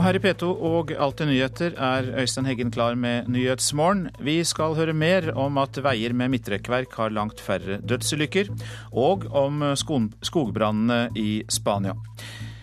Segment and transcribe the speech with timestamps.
[0.00, 4.06] Og her i P2 og Alltid nyheter er Øystein Heggen klar med Nyhetsmorgen.
[4.24, 8.48] Vi skal høre mer om at veier med midtrekkverk har langt færre dødsulykker,
[8.96, 11.92] og om skogbrannene i Spania.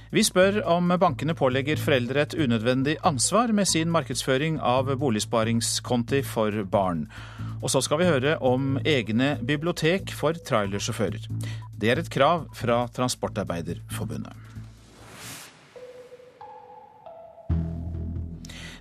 [0.09, 6.63] Vi spør om bankene pålegger foreldre et unødvendig ansvar med sin markedsføring av boligsparingskonti for
[6.65, 7.05] barn.
[7.61, 11.29] Og så skal vi høre om egne bibliotek for trailersjåfører.
[11.77, 14.46] Det er et krav fra Transportarbeiderforbundet.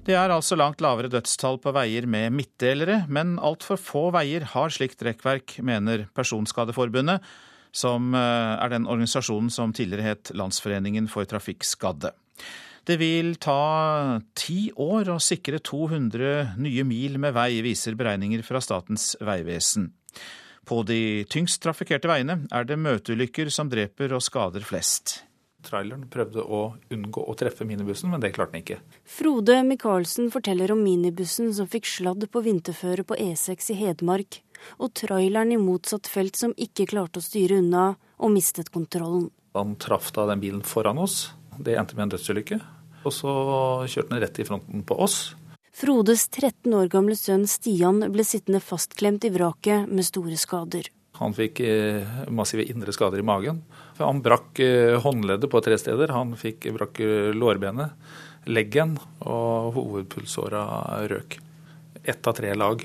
[0.07, 4.71] Det er altså langt lavere dødstall på veier med midtdelere, men altfor få veier har
[4.71, 7.25] slikt rekkverk, mener Personskadeforbundet,
[7.75, 12.15] som eh, er den organisasjonen som tidligere het Landsforeningen for trafikkskadde.
[12.87, 18.63] Det vil ta ti år å sikre 200 nye mil med vei, viser beregninger fra
[18.63, 19.91] Statens vegvesen.
[20.67, 25.26] På de tyngst trafikkerte veiene er det møteulykker som dreper og skader flest
[25.67, 26.61] traileren prøvde å
[26.95, 28.79] unngå å treffe minibussen, men det klarte den ikke.
[29.05, 34.41] Frode Michaelsen forteller om minibussen som fikk sladd på vinterføre på E6 i Hedmark,
[34.81, 39.29] og traileren i motsatt felt som ikke klarte å styre unna og mistet kontrollen.
[39.57, 41.33] Han traff da den bilen foran oss.
[41.59, 42.61] Det endte med en dødsulykke.
[43.07, 43.33] Og så
[43.87, 45.35] kjørte den rett i fronten på oss.
[45.77, 50.89] Frodes 13 år gamle sønn Stian ble sittende fastklemt i vraket med store skader.
[51.21, 53.63] Han fikk eh, massive indre skader i magen.
[53.99, 56.13] Han brakk eh, håndleddet på tre steder.
[56.17, 57.97] Han fikk brakk eh, lårbenet,
[58.51, 60.63] leggen, og hovedpulsåra
[61.11, 61.39] røk.
[62.05, 62.85] Ett av tre lag,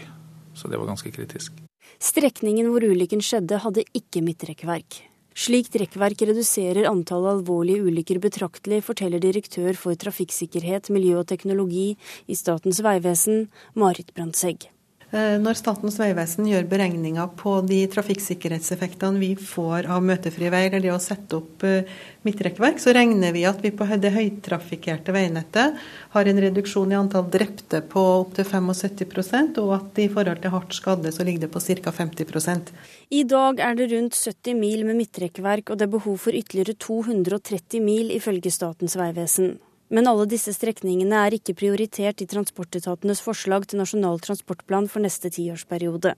[0.55, 1.59] så det var ganske kritisk.
[2.01, 5.03] Strekningen hvor ulykken skjedde, hadde ikke midtrekkverk.
[5.37, 11.93] Slikt rekkverk reduserer antallet alvorlige ulykker betraktelig, forteller direktør for trafikksikkerhet, miljø og teknologi
[12.27, 13.45] i Statens vegvesen,
[13.79, 14.67] Marit Brandtzæg.
[15.11, 20.79] Eh, når Statens vegvesen gjør beregninger på de trafikksikkerhetseffektene vi får av møtefri vei, eller
[20.85, 21.89] det å sette opp eh,
[22.23, 25.81] midtrekkverk, så regner vi at vi på det høytrafikkerte veinettet
[26.13, 30.77] har en reduksjon i antall drepte på opptil 75 og at i forhold til hardt
[30.77, 31.91] skadde så ligger det på ca.
[31.91, 32.71] 50
[33.09, 36.77] I dag er det rundt 70 mil med midtrekkverk, og det er behov for ytterligere
[36.79, 39.57] 230 mil, ifølge Statens vegvesen.
[39.91, 45.31] Men alle disse strekningene er ikke prioritert i transportetatenes forslag til Nasjonal transportplan for neste
[45.35, 46.13] tiårsperiode.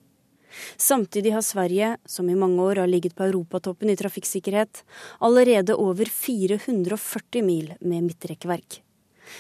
[0.78, 4.84] Samtidig har Sverige, som i mange år har ligget på europatoppen i trafikksikkerhet,
[5.20, 8.84] allerede over 440 mil med midtrekkverk.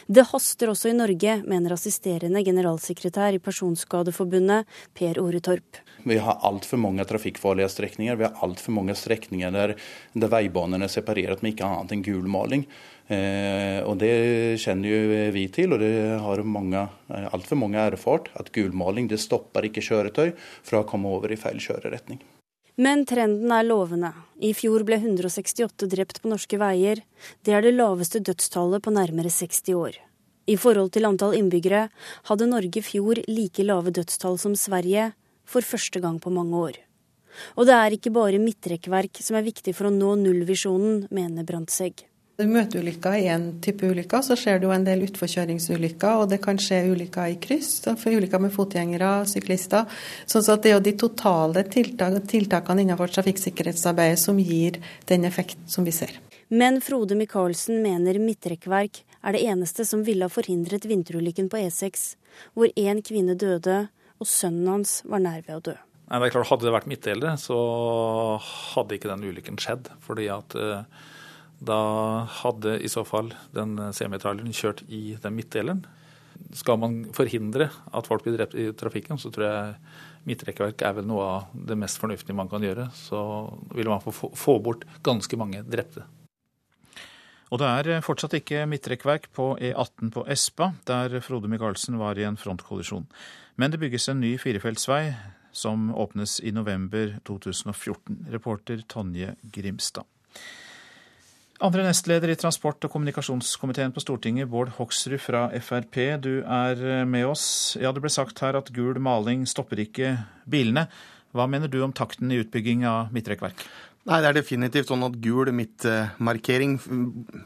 [0.08, 5.80] Det haster også i Norge, mener assisterende generalsekretær i Personskadeforbundet, Per Ore Torp.
[6.08, 8.18] Vi har altfor mange trafikkfarlige strekninger.
[8.18, 9.76] Vi har altfor mange strekninger der,
[10.16, 12.66] der veibanene er separert med ikke annet enn gulmaling.
[13.14, 15.94] Eh, og Det kjenner jo vi til, og det
[16.24, 18.30] har mange, eh, altfor mange erfart.
[18.40, 22.22] At gulmaling det stopper ikke kjøretøy fra å komme over i feil kjøreretning.
[22.78, 24.14] Men trenden er lovende.
[24.42, 27.04] I fjor ble 168 drept på norske veier.
[27.44, 30.00] Det er det laveste dødstallet på nærmere 60 år.
[30.48, 31.90] I forhold til antall innbyggere
[32.28, 35.14] hadde Norge i fjor like lave dødstall som Sverige,
[35.46, 36.80] for første gang på mange år.
[37.58, 42.08] Og det er ikke bare midtrekkverk som er viktig for å nå nullvisjonen, mener Brandtzæg.
[42.42, 44.24] Møteulykker er én type ulykker.
[44.26, 47.84] Så skjer det jo en del utforkjøringsulykker, og det kan skje ulykker i kryss.
[47.86, 49.86] For ulykker med fotgjengere, syklister.
[50.26, 55.62] Sånn at det er jo de totale tiltak, tiltakene innenfor trafikksikkerhetsarbeidet som gir den effekt
[55.70, 56.18] som vi ser.
[56.50, 62.12] Men Frode Michaelsen mener midtrekkverk er det eneste som ville ha forhindret vinterulykken på E6,
[62.58, 65.80] hvor én kvinne døde og sønnen hans var nær ved å dø.
[66.10, 67.58] Nei, det er klart, Hadde det vært midtdelere, så
[68.74, 69.90] hadde ikke den ulykken skjedd.
[70.04, 70.84] fordi at uh,
[71.64, 71.82] da
[72.42, 75.84] hadde i så fall den semitraileren kjørt i den midtdeleren.
[76.58, 79.78] Skal man forhindre at folk blir drept i trafikken, så tror jeg
[80.28, 82.90] midtrekkverk er vel noe av det mest fornuftige man kan gjøre.
[82.98, 83.22] Så
[83.76, 86.06] vil man få bort ganske mange drepte.
[87.54, 92.26] Og det er fortsatt ikke midtrekkverk på E18 på Espa, der Frode Michaelsen var i
[92.26, 93.06] en frontkollisjon.
[93.62, 95.14] Men det bygges en ny firefeltsvei
[95.54, 98.26] som åpnes i november 2014.
[98.34, 100.10] Reporter Tonje Grimstad.
[101.64, 105.96] Andre nestleder i transport- og kommunikasjonskomiteen på Stortinget, Bård Hoksrud fra Frp.
[106.20, 107.46] Du er eh, med oss.
[107.80, 110.90] Ja, det ble sagt her at gul maling stopper ikke bilene.
[111.32, 113.64] Hva mener du om takten i utbygging av midtrekkverk?
[114.04, 116.76] Nei, Det er definitivt sånn at gul midtmarkering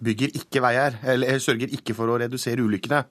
[0.02, 3.04] bygger ikke veier, eller sørger ikke for å redusere ulykkene.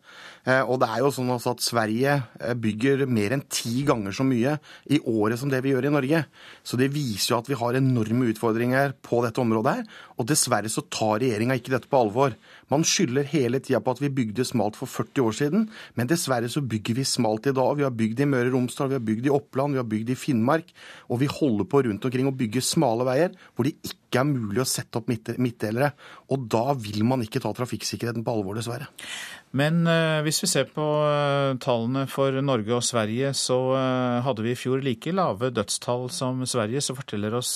[0.47, 4.23] Eh, og det er jo sånn at Sverige eh, bygger mer enn ti ganger så
[4.27, 4.57] mye
[4.95, 6.23] i året som det vi gjør i Norge.
[6.63, 9.97] Så det viser jo at vi har enorme utfordringer på dette området her.
[10.17, 12.37] Og dessverre så tar regjeringa ikke dette på alvor.
[12.71, 15.67] Man skylder hele tida på at vi bygde smalt for 40 år siden,
[15.99, 17.75] men dessverre så bygger vi smalt i dag.
[17.79, 20.15] Vi har bygd i Møre og Romsdal, vi har bygd i Oppland, vi har bygd
[20.15, 20.71] i Finnmark.
[21.11, 24.63] Og vi holder på rundt omkring å bygge smale veier hvor det ikke er mulig
[24.63, 25.93] å sette opp midtdelere.
[26.31, 28.89] Og da vil man ikke ta trafikksikkerheten på alvor, dessverre.
[29.55, 34.45] Men uh, hvis vi ser på uh, tallene for Norge og Sverige, så uh, hadde
[34.45, 36.83] vi i fjor like lave dødstall som Sverige.
[36.83, 37.53] Så forteller oss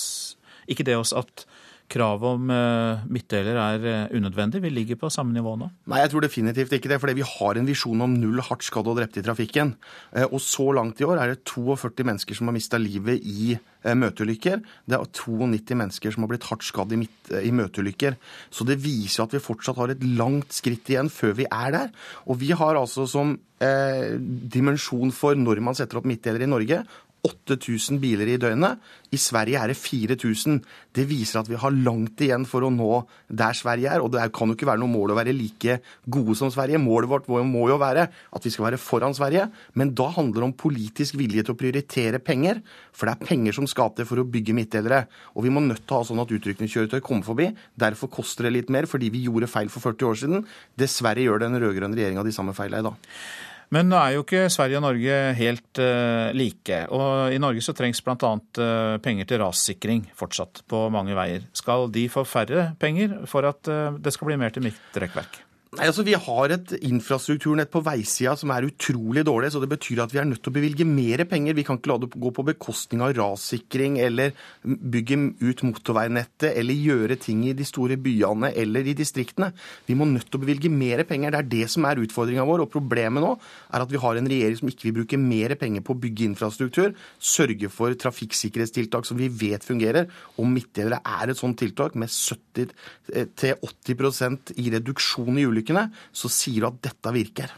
[0.71, 1.45] ikke det oss at
[1.91, 4.63] kravet om eh, midtdeler er eh, unødvendig?
[4.65, 5.71] Vi ligger på samme nivå nå?
[5.91, 7.01] Nei, jeg tror definitivt ikke det.
[7.03, 9.75] Fordi vi har en visjon om null hardt skadde og drepte i trafikken.
[10.15, 13.57] Eh, og så langt i år er det 42 mennesker som har mista livet i
[13.81, 14.61] møteulykker.
[14.61, 17.07] Det er 92 mennesker som har blitt hardt skadd i,
[17.41, 18.19] i møteulykker.
[18.53, 21.95] Så det viser at vi fortsatt har et langt skritt igjen før vi er der.
[22.29, 26.83] Og vi har altså som eh, dimensjon for når man setter opp midtdeler i Norge,
[27.27, 28.81] 8000 biler i døgnet.
[29.13, 30.61] I Sverige er det 4000.
[30.97, 34.05] Det viser at vi har langt igjen for å nå der Sverige er.
[34.05, 36.81] Og det kan jo ikke være noe mål å være like gode som Sverige.
[36.81, 39.49] Målet vårt må jo være at vi skal være foran Sverige.
[39.75, 42.63] Men da handler det om politisk vilje til å prioritere penger.
[42.95, 45.05] For det er penger som skal til for å bygge midtdelere.
[45.37, 47.51] Og vi må nødt til å ha sånn at utrykningskjøretøy kommer forbi.
[47.77, 50.51] Derfor koster det litt mer, fordi vi gjorde feil for 40 år siden.
[50.81, 53.50] Dessverre gjør den rød-grønne regjeringa de samme feilene i dag.
[53.71, 56.81] Men nå er jo ikke Sverige og Norge helt uh, like.
[56.91, 58.17] Og i Norge så trengs bl.a.
[58.19, 61.47] Uh, eh, penger til rassikring fortsatt på mange veier.
[61.55, 65.45] Skal de få færre penger for at uh, det skal bli mer til midtrekkverk?
[65.71, 69.55] Nei, altså Vi har et infrastrukturnett på veisida som er utrolig dårlig.
[69.55, 71.55] så Det betyr at vi er nødt til å bevilge mer penger.
[71.55, 74.35] Vi kan ikke la det gå på bekostning av rassikring eller
[74.67, 79.55] bygge ut motorveinettet eller gjøre ting i de store byene eller i distriktene.
[79.87, 81.31] Vi må nødt til å bevilge mer penger.
[81.31, 82.67] Det er det som er utfordringa vår.
[82.67, 83.39] Og problemet nå
[83.71, 86.27] er at vi har en regjering som ikke vil bruke mer penger på å bygge
[86.33, 90.11] infrastruktur, sørge for trafikksikkerhetstiltak som vi vet fungerer.
[90.35, 96.65] Og midtdelere er et sånt tiltak med 70-80% i reduksjon i ulykker ulykkene, så sier
[96.65, 97.53] du at dette virker.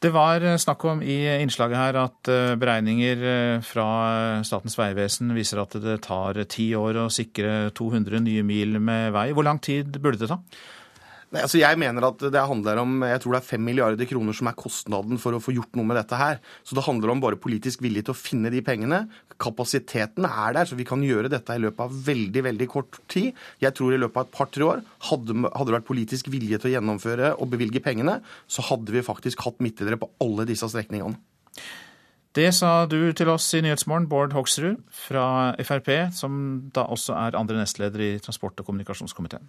[0.00, 3.88] Det var snakk om i innslaget her at eh, beregninger eh, fra
[4.48, 9.26] Statens vegvesen viser at det tar ti år å sikre 200 nye mil med vei.
[9.36, 10.38] Hvor lang tid burde det ta?
[11.30, 14.34] Nei, altså jeg mener at det handler om jeg tror det er 5 milliarder kroner
[14.34, 16.40] som er kostnaden for å få gjort noe med dette her.
[16.66, 19.04] Så det handler om bare politisk vilje til å finne de pengene.
[19.38, 23.38] Kapasiteten er der, så vi kan gjøre dette i løpet av veldig veldig kort tid.
[23.62, 24.82] Jeg tror i løpet av et par-tre år
[25.12, 28.18] hadde, hadde det vært politisk vilje til å gjennomføre og bevilge pengene,
[28.50, 31.14] så hadde vi faktisk hatt midtdelere på alle disse strekningene.
[32.34, 36.36] Det sa du til oss i Nyhetsmorgen, Bård Hoksrud fra Frp, som
[36.74, 39.46] da også er andre nestleder i transport- og kommunikasjonskomiteen.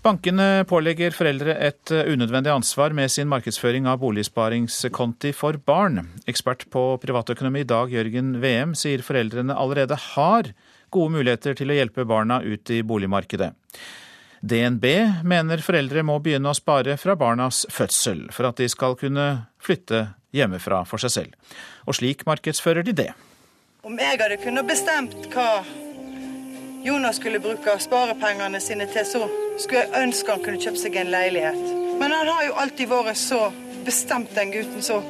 [0.00, 6.00] Bankene pålegger foreldre et eh, unødvendig ansvar med sin markedsføring av boligsparingskonti for barn.
[6.30, 10.48] Ekspert på privatøkonomi Dag Jørgen VM sier foreldrene allerede har
[10.88, 13.50] gode muligheter til å hjelpe barna ut i boligmarkedet.
[14.40, 14.86] DNB
[15.28, 19.26] mener foreldre må begynne å spare fra barnas fødsel, for at de skal kunne
[19.60, 21.60] flytte hjemmefra for seg selv.
[21.84, 23.10] Og slik markedsfører de det.
[23.84, 25.60] Om jeg hadde kunnet bestemt hva
[26.82, 29.26] Jonas skulle bruke sparepengene sine til, så
[29.60, 31.74] skulle jeg ønske han kunne kjøpt seg en leilighet.
[32.00, 33.40] Men han har jo alltid vært så
[33.84, 35.02] bestemt, den gutten, så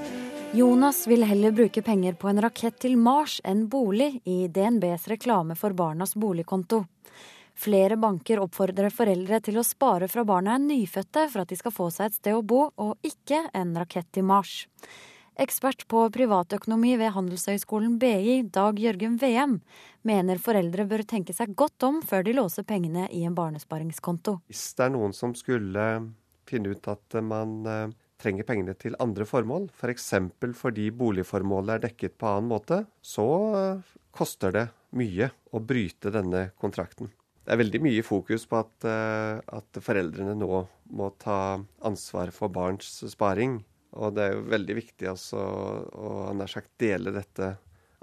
[0.50, 5.54] Jonas vil heller bruke penger på en rakett til Mars enn bolig i DNBs reklame
[5.54, 6.82] for barnas boligkonto.
[7.54, 11.74] Flere banker oppfordrer foreldre til å spare fra barna er nyfødte for at de skal
[11.76, 14.64] få seg et sted å bo, og ikke en rakett til Mars.
[15.40, 19.54] Ekspert på privatøkonomi ved Handelshøyskolen BI, Dag Jørgen VM,
[20.04, 24.34] mener foreldre bør tenke seg godt om før de låser pengene i en barnesparingskonto.
[24.52, 25.86] Hvis det er noen som skulle
[26.50, 30.10] finne ut at man eh, trenger pengene til andre formål, f.eks.
[30.42, 33.26] For fordi boligformålet er dekket på annen måte, så
[33.62, 37.08] eh, koster det mye å bryte denne kontrakten.
[37.40, 41.40] Det er veldig mye fokus på at, eh, at foreldrene nå må ta
[41.80, 43.62] ansvar for barns sparing.
[43.98, 47.54] Og det er jo veldig viktig altså å nær sagt dele dette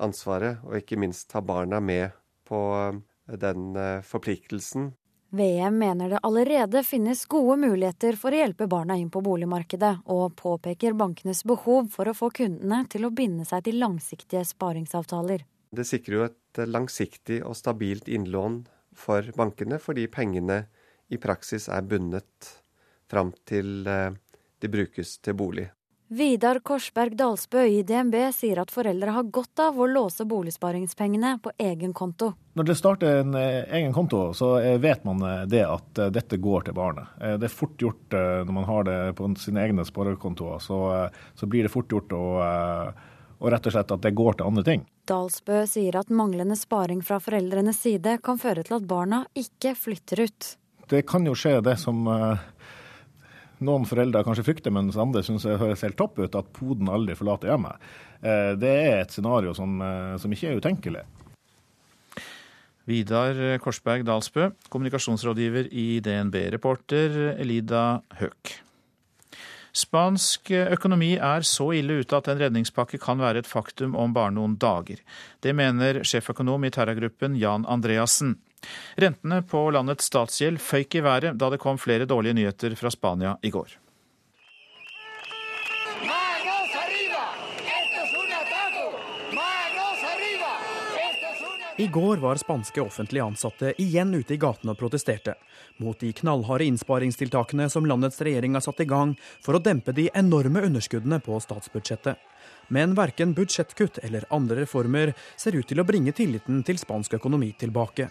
[0.04, 2.12] ansvaret, og ikke minst ta barna med
[2.48, 4.92] på eh, den eh, forpliktelsen.
[5.30, 10.38] VM mener det allerede finnes gode muligheter for å hjelpe barna inn på boligmarkedet, og
[10.40, 15.44] påpeker bankenes behov for å få kundene til å binde seg til langsiktige sparingsavtaler.
[15.76, 18.62] Det sikrer jo et langsiktig og stabilt innlån
[18.96, 20.62] for bankene, fordi pengene
[21.12, 22.54] i praksis er bundet
[23.12, 24.16] fram til eh,
[24.64, 25.68] de brukes til bolig.
[26.10, 31.52] Vidar Korsberg Dalsbø i DNB sier at foreldre har godt av å låse boligsparingspengene på
[31.60, 32.30] egen konto.
[32.56, 36.40] Når det starter en eh, egen konto, så eh, vet man eh, det at dette
[36.40, 37.12] går til barnet.
[37.20, 40.80] Det er fort gjort når man har det på sine egne sparekontoer, så,
[41.36, 42.24] så blir det fort gjort å,
[43.38, 44.86] og rett og slett at det går til andre ting.
[45.12, 50.24] Dalsbø sier at manglende sparing fra foreldrenes side kan føre til at barna ikke flytter
[50.24, 50.54] ut.
[50.88, 52.08] Det kan jo skje det som
[53.64, 57.18] noen foreldre kanskje frykter, mens andre syns det høres helt topp ut, at poden aldri
[57.18, 57.88] forlater hjemmet.
[58.22, 61.06] Uh, det er et scenario som, uh, som ikke er utenkelig.
[62.88, 66.38] Vidar Korsberg Dalsbø, kommunikasjonsrådgiver i DNB.
[66.54, 68.54] Reporter Elida Høek.
[69.78, 74.34] Spansk økonomi er så ille ute at en redningspakke kan være et faktum om bare
[74.34, 75.04] noen dager.
[75.44, 78.38] Det mener sjeføkonom i Terra-gruppen Jan Andreassen.
[78.96, 83.38] Rentene på landets statsgjeld føyk i været da det kom flere dårlige nyheter fra Spania
[83.42, 83.78] i går.
[91.80, 95.36] I går var spanske offentlige ansatte igjen ute i gatene og protesterte
[95.78, 99.14] mot de knallharde innsparingstiltakene som landets regjering har satt i gang
[99.46, 102.18] for å dempe de enorme underskuddene på statsbudsjettet.
[102.74, 107.54] Men verken budsjettkutt eller andre reformer ser ut til å bringe tilliten til spansk økonomi
[107.62, 108.10] tilbake.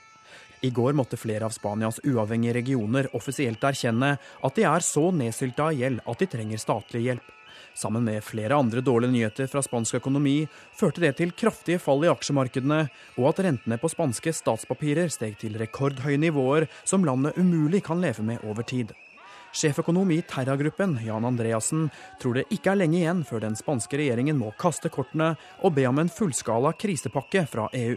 [0.66, 5.68] I går måtte flere av Spanias uavhengige regioner offisielt erkjenne at de er så nedsylta
[5.70, 7.28] av gjeld at de trenger statlig hjelp.
[7.76, 12.10] Sammen med flere andre dårlige nyheter fra spansk økonomi førte det til kraftige fall i
[12.10, 12.80] aksjemarkedene,
[13.20, 18.24] og at rentene på spanske statspapirer steg til rekordhøye nivåer som landet umulig kan leve
[18.26, 18.90] med over tid.
[19.56, 21.86] Sjeføkonom i Terra-gruppen, Jan Andreassen,
[22.20, 25.86] tror det ikke er lenge igjen før den spanske regjeringen må kaste kortene og be
[25.88, 27.96] om en fullskala krisepakke fra EU.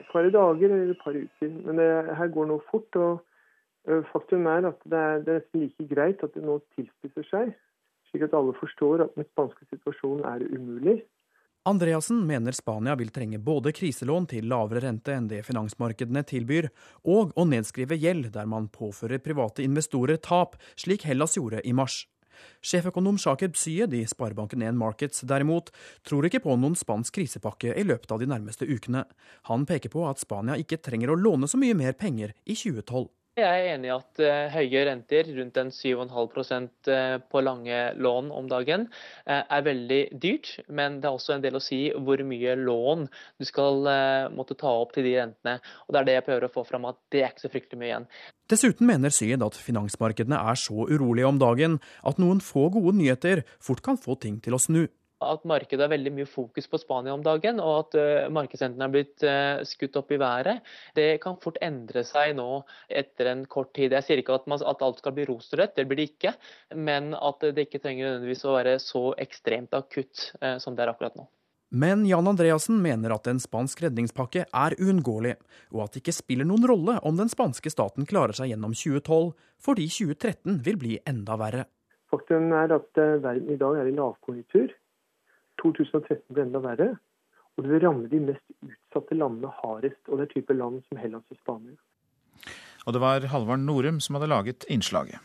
[0.00, 2.96] Et par dager eller et par uker, men det her går noe fort.
[2.96, 7.28] og Faktum er at det er, det er nesten like greit at det nå tilspisser
[7.30, 7.54] seg
[8.16, 11.02] slik at alle forstår at den spanske situasjonen er umulig.
[11.66, 16.68] Andreassen mener Spania vil trenge både kriselån til lavere rente enn det finansmarkedene tilbyr,
[17.10, 22.04] og å nedskrive gjeld der man påfører private investorer tap, slik Hellas gjorde i mars.
[22.64, 25.72] Sjeføkonom Shaker Psyed i Sparebanken 1 Markets derimot
[26.06, 29.04] tror ikke på noen spansk krisepakke i løpet av de nærmeste ukene.
[29.50, 33.08] Han peker på at Spania ikke trenger å låne så mye mer penger i 2012.
[33.36, 38.30] Jeg er enig i at uh, høye renter, rundt en 7,5 uh, på lange lån
[38.32, 38.86] om dagen,
[39.28, 40.54] uh, er veldig dyrt.
[40.72, 43.04] Men det er også en del å si hvor mye lån
[43.36, 43.84] du skal
[44.32, 45.58] måtte ta opp til de rentene.
[45.84, 47.82] Og Det er det jeg prøver å få fram, at det er ikke så fryktelig
[47.82, 48.08] mye igjen.
[48.48, 51.76] Dessuten mener Syed at finansmarkedene er så urolige om dagen
[52.08, 54.86] at noen få gode nyheter fort kan få ting til å snu
[55.24, 58.92] at markedet har veldig mye fokus på Spania om dagen, og at uh, markedsrentene er
[58.92, 60.66] blitt uh, skutt opp i været.
[60.96, 63.96] Det kan fort endre seg nå etter en kort tid.
[63.96, 66.34] Jeg sier ikke at, man, at alt skal bli rosenrødt, det blir det ikke.
[66.76, 70.92] Men at det ikke trenger nødvendigvis å være så ekstremt akutt uh, som det er
[70.92, 71.28] akkurat nå.
[71.76, 75.34] Men Jan Andreassen mener at en spansk redningspakke er uunngåelig,
[75.74, 79.32] og at det ikke spiller noen rolle om den spanske staten klarer seg gjennom 2012,
[79.64, 81.66] fordi 2013 vil bli enda verre.
[82.12, 84.76] Faktum er at verden i dag er i lavkonjunktur.
[85.74, 86.88] 2013 ble enda verre.
[87.56, 90.02] Og det vil ramme de mest utsatte landene hardest.
[90.10, 91.78] Og det er type land som Hellas og Spania.
[92.86, 95.18] Og det var Halvard Norum som hadde laget innslaget.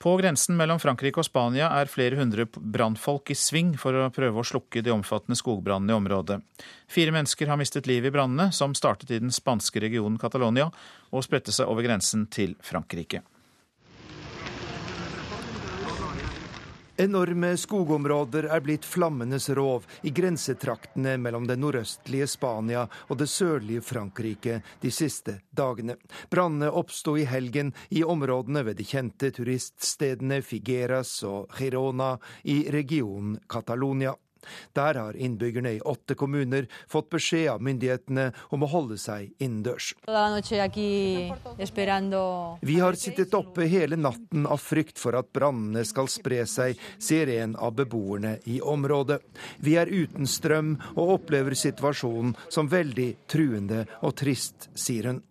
[0.00, 4.40] På grensen mellom Frankrike og Spania er flere hundre brannfolk i sving for å prøve
[4.40, 6.38] å slukke de omfattende skogbrannene i området.
[6.88, 10.70] Fire mennesker har mistet livet i brannene, som startet i den spanske regionen Catalonia
[11.12, 13.20] og spredte seg over grensen til Frankrike.
[17.00, 23.80] Enorme skogområder er blitt flammenes rov i grensetraktene mellom det nordøstlige Spania og det sørlige
[23.80, 25.96] Frankrike de siste dagene.
[26.28, 33.38] Brannene oppsto i helgen i områdene ved de kjente turiststedene Figueras og Girona i regionen
[33.48, 34.12] Catalonia.
[34.76, 39.92] Der har innbyggerne i åtte kommuner fått beskjed av myndighetene om å holde seg innendørs.
[42.60, 47.30] Vi har sittet oppe hele natten av frykt for at brannene skal spre seg, sier
[47.40, 49.20] en av beboerne i området.
[49.60, 55.24] Vi er uten strøm og opplever situasjonen som veldig truende og trist, sier hun.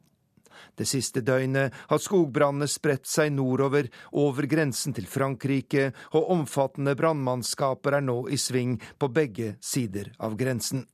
[0.79, 7.99] Det siste døgnet har skogbrannene spredt seg nordover, over grensen til Frankrike, og omfattende brannmannskaper
[7.99, 10.85] er nå i sving på begge sider av grensen.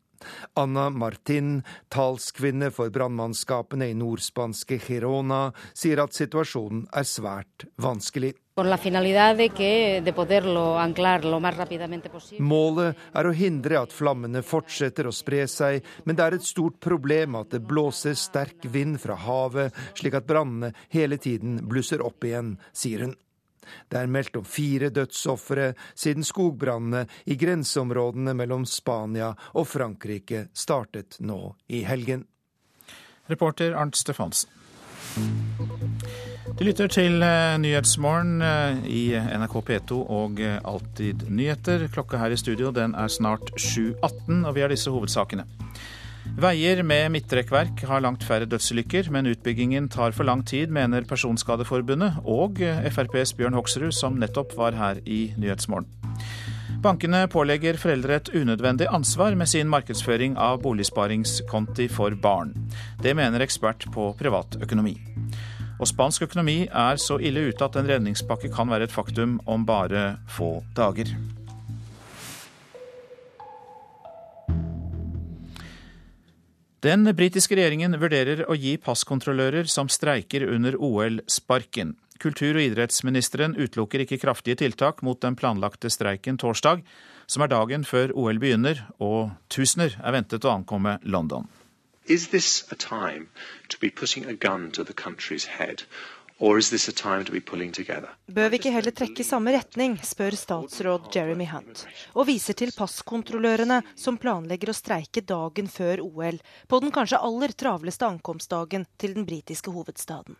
[0.59, 1.59] Anna Martin,
[1.93, 8.35] talskvinne for brannmannskapene i nordspanske Girona, sier at situasjonen er svært vanskelig.
[8.55, 8.85] Målet
[13.19, 17.35] er å hindre at flammene fortsetter å spre seg, men det er et stort problem
[17.41, 22.55] at det blåser sterk vind fra havet, slik at brannene hele tiden blusser opp igjen,
[22.71, 23.11] sier hun.
[23.89, 31.19] Det er meldt om fire dødsofre siden skogbrannene i grenseområdene mellom Spania og Frankrike startet
[31.19, 32.25] nå i helgen.
[33.29, 34.51] Reporter Arnt Stefansen.
[36.55, 41.87] Du lytter til eh, Nyhetsmorgen eh, i NRK P2 og eh, Alltid nyheter.
[41.91, 45.47] Klokka her i studio den er snart 7.18, og vi har disse hovedsakene.
[46.35, 52.17] Veier med midtrekkverk har langt færre dødsulykker, men utbyggingen tar for lang tid, mener Personskadeforbundet
[52.25, 52.59] og
[52.91, 55.87] FrPs Bjørn Hoksrud, som nettopp var her i Nyhetsmorgen.
[56.83, 62.51] Bankene pålegger foreldre et unødvendig ansvar med sin markedsføring av boligsparingskonti for barn.
[63.01, 64.97] Det mener ekspert på privatøkonomi.
[65.79, 69.65] Og spansk økonomi er så ille ute at en redningspakke kan være et faktum om
[69.65, 71.09] bare få dager.
[76.83, 81.95] Den britiske regjeringen vurderer å gi passkontrollører som streiker under OL sparken.
[82.19, 86.83] Kultur- og idrettsministeren utelukker ikke kraftige tiltak mot den planlagte streiken torsdag,
[87.27, 91.47] som er dagen før OL begynner, og tusener er ventet å ankomme London.
[92.07, 93.27] Is this a time
[93.69, 93.89] to be?
[96.39, 96.57] Bør
[98.51, 103.77] vi ikke heller trekke i samme retning, spør statsråd Jeremy Hunt, og viser til passkontrollørene
[103.95, 109.23] som planlegger å streike dagen før OL, på den kanskje aller travleste ankomstdagen til den
[109.29, 110.35] britiske hovedstaden.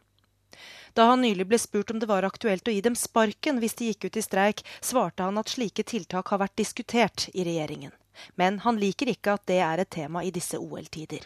[0.96, 3.94] Da han nylig ble spurt om det var aktuelt å gi dem sparken hvis de
[3.94, 7.96] gikk ut i streik, svarte han at slike tiltak har vært diskutert i regjeringen.
[8.36, 11.26] Men han liker ikke at det er et tema i disse OL-tider.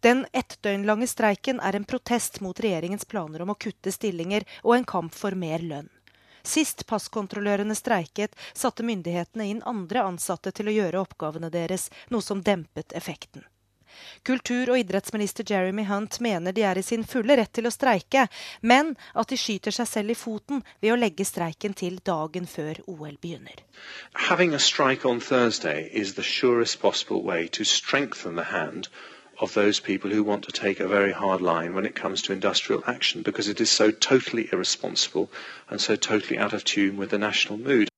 [0.00, 4.46] Den ett døgn lange streiken er en protest mot regjeringens planer om å kutte stillinger
[4.62, 5.90] og en kamp for mer lønn.
[6.44, 12.42] Sist passkontrollørene streiket, satte myndighetene inn andre ansatte til å gjøre oppgavene deres, noe som
[12.44, 13.46] dempet effekten.
[14.24, 18.26] Kultur- og idrettsminister Jeremy Hunt mener de er i sin fulle rett til å streike,
[18.62, 22.80] men at de skyter seg selv i foten ved å legge streiken til dagen før
[22.86, 23.64] OL begynner.
[29.40, 32.32] Of those people who want to take a very hard line when it comes to
[32.32, 35.28] industrial action because it is so totally irresponsible
[35.68, 37.88] and so totally out of tune with the national mood.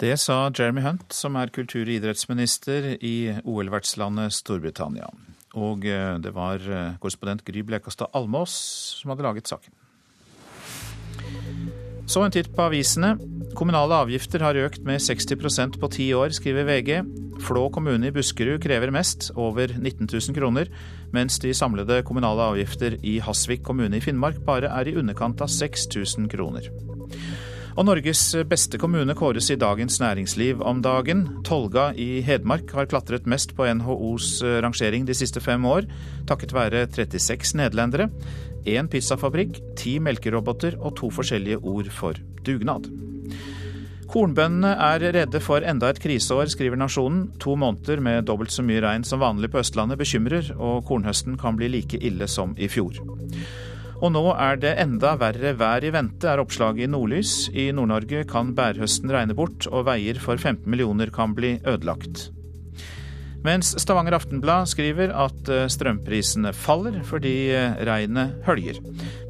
[0.00, 5.06] Det sa Jeremy Hunt, som er kultur- og idrettsminister i OL-vertslandet Storbritannia.
[5.54, 8.54] Og eh, det var eh, korrespondent Gry Blekastad Almås
[8.98, 9.70] som hadde laget saken.
[12.10, 13.14] Så en titt på avisene.
[13.56, 16.90] Kommunale avgifter har økt med 60% på ti år, skriver VG.
[17.46, 20.68] Flå kommune i Buskerud krever mest, over 19 000 kroner,
[21.14, 25.48] mens de samlede kommunale avgifter i Hasvik kommune i Finnmark bare er i underkant av
[25.54, 26.68] 6000 kroner.
[27.74, 31.24] Og Norges beste kommune kåres i Dagens Næringsliv om dagen.
[31.42, 35.88] Tolga i Hedmark har klatret mest på NHOs eh, rangering de siste fem år,
[36.30, 38.06] takket være 36 nederlendere,
[38.70, 42.86] én pizzafabrikk, ti melkeroboter og to forskjellige ord for dugnad.
[44.06, 47.32] Kornbøndene er redde for enda et kriseår, skriver Nasjonen.
[47.42, 51.58] To måneder med dobbelt så mye regn som vanlig på Østlandet bekymrer, og kornhøsten kan
[51.58, 53.02] bli like ille som i fjor.
[54.04, 57.48] Og nå er det enda verre vær i vente, er oppslaget i Nordlys.
[57.56, 62.26] I Nord-Norge kan bærhøsten regne bort, og veier for 15 millioner kan bli ødelagt.
[63.44, 68.80] Mens Stavanger Aftenblad skriver at eh, strømprisene faller fordi eh, regnet høljer.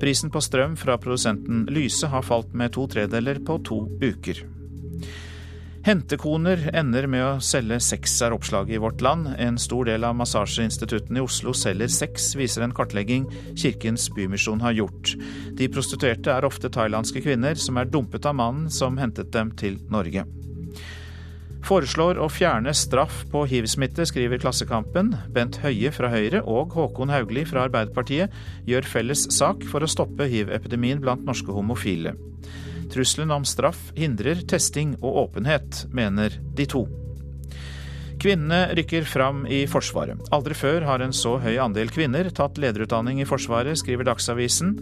[0.03, 4.43] Prisen på strøm fra produsenten Lyse har falt med to tredeler på to uker.
[5.85, 9.35] Hentekoner ender med å selge sex, er oppslaget i Vårt Land.
[9.37, 14.73] En stor del av massasjeinstituttene i Oslo selger sex, viser en kartlegging Kirkens Bymisjon har
[14.79, 15.13] gjort.
[15.61, 19.77] De prostituerte er ofte thailandske kvinner som er dumpet av mannen som hentet dem til
[19.93, 20.25] Norge.
[21.69, 25.13] Foreslår å fjerne straff på hivsmitte, skriver Klassekampen.
[25.37, 28.33] Bent Høie fra Høyre og Håkon Haugli fra Arbeiderpartiet
[28.65, 32.17] gjør felles sak for å stoppe hivepidemien blant norske homofile.
[32.95, 36.85] Trusselen om straff hindrer testing og åpenhet, mener de to.
[38.23, 40.21] Kvinnene rykker fram i Forsvaret.
[40.33, 44.77] Aldri før har en så høy andel kvinner tatt lederutdanning i Forsvaret, skriver Dagsavisen.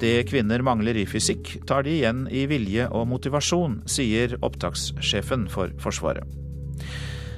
[0.00, 5.76] Det kvinner mangler i fysikk, tar de igjen i vilje og motivasjon, sier opptakssjefen for
[5.82, 6.24] Forsvaret.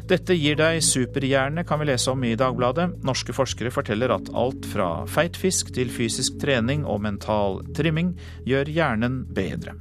[0.09, 2.91] Dette gir deg superhjerne, kan vi lese om i Dagbladet.
[3.05, 8.15] Norske forskere forteller at alt fra feit fisk til fysisk trening og mental trimming
[8.47, 9.75] gjør hjernen bedre.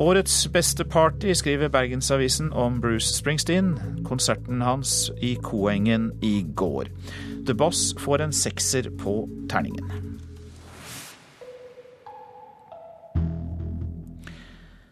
[0.00, 3.74] Årets beste party, skriver Bergensavisen om Bruce Springsteen.
[4.06, 6.88] Konserten hans i Koengen i går.
[7.46, 10.20] The Boss får en sekser på terningen.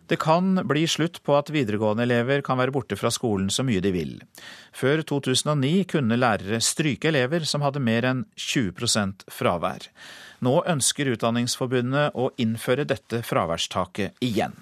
[0.09, 3.83] Det kan bli slutt på at videregående elever kan være borte fra skolen så mye
[3.85, 4.15] de vil.
[4.73, 9.91] Før 2009 kunne lærere stryke elever som hadde mer enn 20% fravær.
[10.39, 14.55] Nå ønsker Utdanningsforbundet å innføre dette fraværstaket igjen.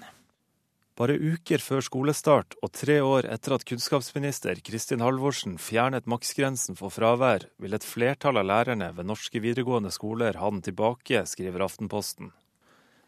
[0.97, 6.89] Bare uker før skolestart og tre år etter at kunnskapsminister Kristin Halvorsen fjernet maksgrensen for
[6.89, 12.33] fravær, vil et flertall av lærerne ved norske videregående skoler ha den tilbake, skriver Aftenposten.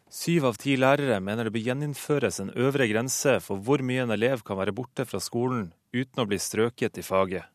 [0.06, 4.14] Syv av ti lærere mener det bør gjeninnføres en øvre grense for hvor mye en
[4.14, 7.50] elev kan være borte fra skolen uten å bli strøket i faget.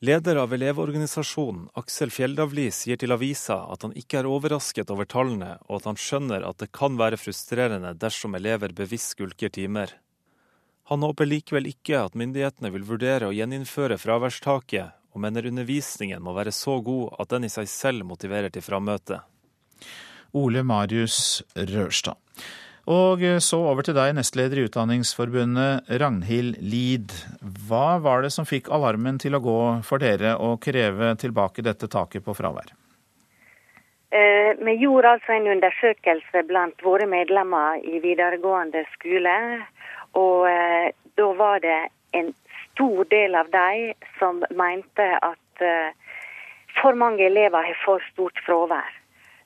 [0.00, 5.54] Leder av Elevorganisasjonen, Aksel Fjelldavli, sier til avisa at han ikke er overrasket over tallene,
[5.70, 9.94] og at han skjønner at det kan være frustrerende dersom elever bevisst skulker timer.
[10.92, 16.36] Han håper likevel ikke at myndighetene vil vurdere å gjeninnføre fraværstaket, og mener undervisningen må
[16.36, 19.22] være så god at den i seg selv motiverer til frammøte.
[20.36, 22.20] Ole Marius Rørstad.
[22.86, 27.10] Og så over til deg, nestleder i Utdanningsforbundet, Ragnhild Lid.
[27.66, 31.90] Hva var det som fikk alarmen til å gå for dere og kreve tilbake dette
[31.90, 32.70] taket på fravær?
[34.14, 39.36] Eh, vi gjorde altså en undersøkelse blant våre medlemmer i videregående skole.
[40.14, 41.80] Og eh, da var det
[42.14, 42.30] en
[42.62, 45.90] stor del av de som mente at eh,
[46.78, 48.94] for mange elever har for stort fravær.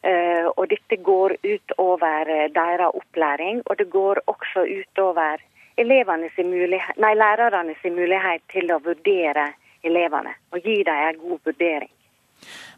[0.00, 5.42] Eh, og dette går ut over eh, deres opplæring, og det går også ut over
[5.76, 9.46] nei, lærerne sin mulighet til å vurdere
[9.84, 11.92] elevene og gi dem en god vurdering.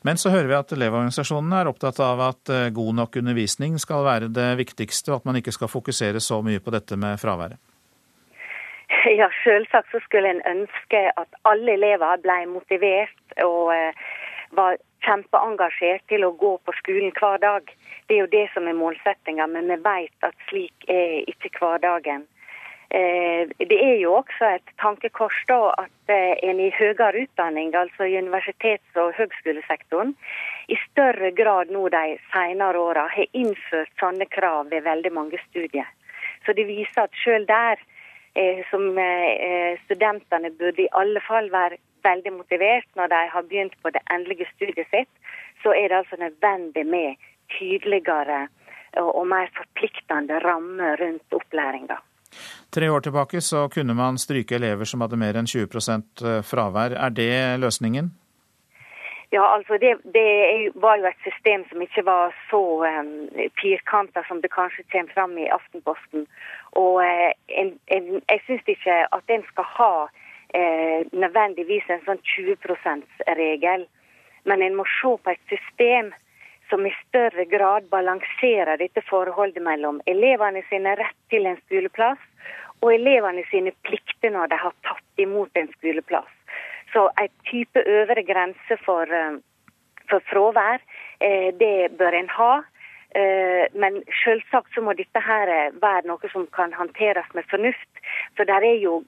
[0.02, 4.02] Men så hører vi at elevorganisasjonene er opptatt av at eh, god nok undervisning skal
[4.02, 7.62] være det viktigste, og at man ikke skal fokusere så mye på dette med fraværet.
[9.18, 13.70] Ja, selvsagt så skulle en ønske at alle elever ble motivert og
[14.54, 17.72] var kjempeengasjert til å gå på skolen hver dag.
[18.06, 22.26] Det er jo det som er målsettinga, men vi vet at slik er ikke hverdagen.
[22.92, 28.04] Eh, det er jo også et tankekors da at eh, en i høyere utdanning, altså
[28.04, 30.12] i universitets- og høgskolesektoren,
[30.68, 35.88] i større grad nå de senere åra har innført sånne krav ved veldig mange studier.
[36.44, 37.80] Så det viser at selv der
[38.36, 38.92] eh, som
[39.86, 44.48] studentene burde i alle fall være veldig motivert når de har begynt på det endelige
[44.54, 45.12] studiet sitt,
[45.62, 47.20] så er det altså nødvendig med
[47.58, 48.46] tydeligere
[49.00, 51.96] og mer forpliktende rammer rundt opplæringa.
[52.72, 56.96] Tre år tilbake så kunne man stryke elever som hadde mer enn 20 eh, fravær.
[56.96, 58.12] Er det løsningen?
[59.32, 63.12] Ja, altså det, det, var jo et system som ikke var så um,
[63.60, 66.26] firkanta som det kanskje kommer fram i Aftenposten.
[66.72, 69.94] Og uh, en, en, jeg syns ikke at en skal ha
[70.54, 73.86] eh, nødvendigvis en sånn 20 %-regel.
[74.44, 76.12] Men en må se på et system
[76.70, 82.20] som i større grad balanserer dette forholdet mellom elevene sine rett til en skoleplass
[82.82, 86.30] og elevene sine plikter når de har tatt imot en skoleplass.
[86.92, 89.38] Så en type øvre grense for, eh,
[90.10, 90.80] for fravær,
[91.20, 92.62] eh, det bør en ha.
[93.14, 95.50] Eh, men selvsagt så må dette her
[95.82, 98.00] være noe som kan håndteres med fornuft.
[98.38, 99.02] For det er jo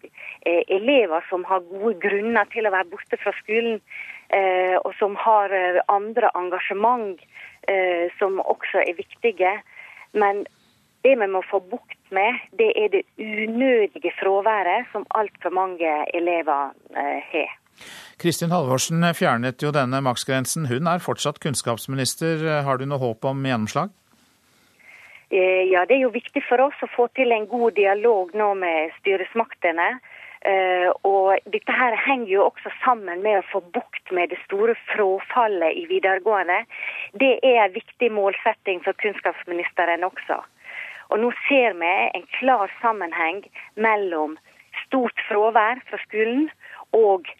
[0.44, 3.80] eh, elever som har gode grunner til å være borte fra skolen,
[4.36, 5.54] eh, og som har
[5.88, 7.24] andre engasjement
[8.18, 9.54] som også er viktige.
[10.12, 10.42] Men
[11.00, 16.76] det vi må få bukt med, det er det unødige fraværet som altfor mange elever
[17.32, 17.54] har.
[18.20, 20.68] Kristin Halvorsen fjernet jo denne maksgrensen.
[20.70, 22.62] Hun er fortsatt kunnskapsminister.
[22.64, 23.92] Har du noe håp om gjennomslag?
[25.30, 28.52] Eh, ja, Det er jo viktig for oss å få til en god dialog nå
[28.54, 29.98] med styresmaktene.
[30.44, 34.74] Uh, og dette her henger jo også sammen med å få bukt med det store
[34.90, 36.58] frafallet i videregående.
[37.16, 40.42] Det er en viktig målsetting for kunnskapsministeren også.
[41.08, 43.40] Og nå ser vi en klar sammenheng
[43.80, 44.36] mellom
[44.82, 46.50] stort fravær fra skolen
[46.92, 47.32] og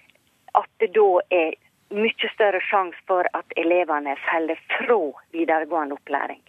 [0.58, 1.54] at det da er
[1.94, 5.00] mye større sjanse for at elevene faller fra
[5.34, 6.42] videregående opplæring.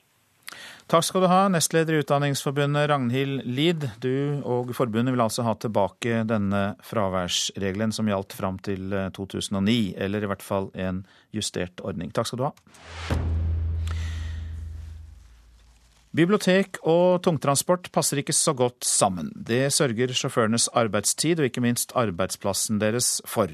[0.86, 3.88] Takk skal du ha, nestleder i Utdanningsforbundet Ragnhild Lid.
[4.04, 10.06] Du og forbundet vil altså ha tilbake denne fraværsregelen som gjaldt fram til 2009, eh,
[10.06, 11.02] eller i hvert fall en
[11.34, 12.14] justert ordning.
[12.14, 13.55] Takk skal du ha.
[16.16, 19.34] Bibliotek og tungtransport passer ikke så godt sammen.
[19.36, 23.52] Det sørger sjåførenes arbeidstid og ikke minst arbeidsplassen deres for.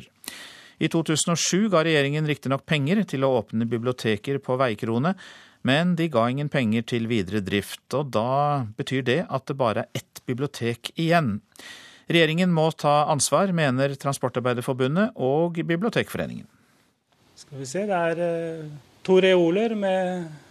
[0.81, 5.15] I 2007 ga regjeringen riktignok penger til å åpne biblioteker på veikrone,
[5.65, 7.85] men de ga ingen penger til videre drift.
[7.97, 11.39] Og da betyr det at det bare er ett bibliotek igjen.
[12.11, 16.45] Regjeringen må ta ansvar, mener Transportarbeiderforbundet og Bibliotekforeningen.
[17.41, 18.71] Skal vi se, det er eh,
[19.05, 20.50] to reoler med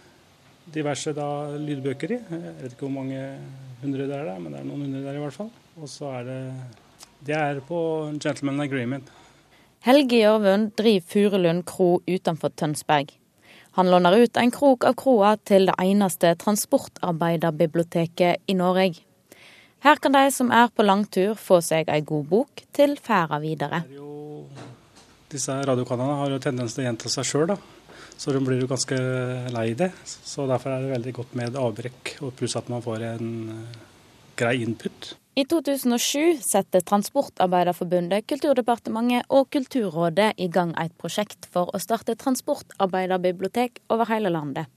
[0.73, 2.19] diverse da, lydbøker i.
[2.19, 3.21] Jeg vet ikke hvor mange
[3.81, 5.51] hundre det er, der, men det er noen hundre der i hvert fall.
[5.81, 6.41] Og så er det
[7.21, 7.79] Det er på
[8.17, 9.05] Gentleman Agreement.
[9.85, 13.07] Helge Gjørvund driver Furulund kro utenfor Tønsberg.
[13.77, 18.99] Han låner ut en krok av kroa til det eneste transportarbeiderbiblioteket i Norge.
[19.81, 23.83] Her kan de som er på langtur få seg ei god bok til ferda videre.
[25.31, 27.55] Disse radiokanalene har jo tendens til å gjenta seg sjøl,
[28.21, 28.97] så de blir jo ganske
[29.49, 29.89] lei det.
[30.05, 33.79] Så derfor er det veldig godt med avbrekk, og pluss at man får en eh,
[34.37, 35.15] grei input.
[35.33, 43.81] I 2007 satte Transportarbeiderforbundet, Kulturdepartementet og Kulturrådet i gang et prosjekt for å starte transportarbeiderbibliotek
[43.89, 44.69] over hele landet.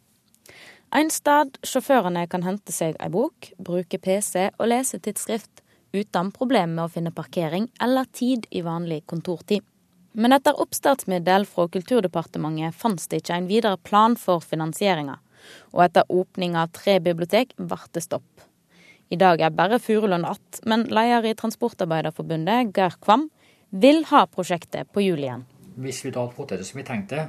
[0.95, 5.61] En sted sjåførene kan hente seg ei bok, bruke PC og lese tidsskrift
[5.93, 9.67] uten problem med å finne parkering eller tid i vanlig kontortid.
[10.15, 15.17] Men etter oppstartsmiddel fra Kulturdepartementet fantes det ikke en videre plan for finansieringa,
[15.75, 18.45] og etter åpning av tre bibliotek ble det stopp.
[19.11, 23.29] I dag er bare Furulund att, men leder i Transportarbeiderforbundet, Geir Kvam,
[23.71, 25.45] vil ha prosjektet på hjul igjen.
[25.83, 27.27] Hvis vi da hadde fått det som vi tenkte,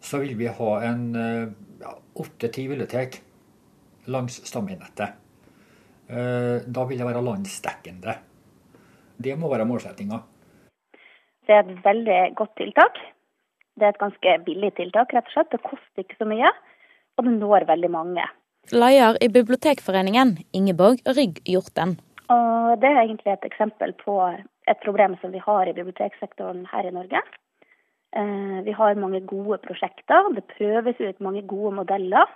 [0.00, 1.04] så vil vi ha en
[2.14, 3.18] åtte-ti ja, bibliotek
[4.06, 5.18] langs stamveinettet.
[6.06, 8.16] Eh, da vil det være landsdekkende.
[9.22, 10.22] Det må være målsettinga.
[11.46, 13.00] Det er et veldig godt tiltak.
[13.78, 15.50] Det er et ganske billig tiltak, rett og slett.
[15.52, 16.50] Det koster ikke så mye,
[17.16, 18.24] og det når veldig mange.
[18.70, 21.96] Leder i Bibliotekforeningen, Ingeborg Rygg Hjorten.
[22.30, 24.18] Og det er egentlig et eksempel på
[24.70, 27.22] et problem som vi har i biblioteksektoren her i Norge.
[28.16, 32.28] Eh, vi har mange gode prosjekter, det prøves ut mange gode modeller.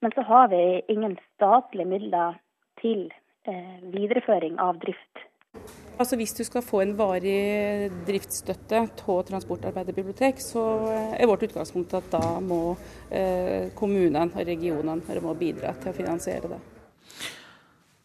[0.00, 2.38] Men så har vi ingen statlige midler
[2.80, 3.10] til
[3.44, 5.27] eh, videreføring av drift
[5.98, 10.62] Altså Hvis du skal få en varig driftsstøtte til transportarbeiderbibliotek, så
[11.18, 12.76] er vårt utgangspunkt at da må
[13.10, 16.60] eh, kommunene og regionene må bidra til å finansiere det.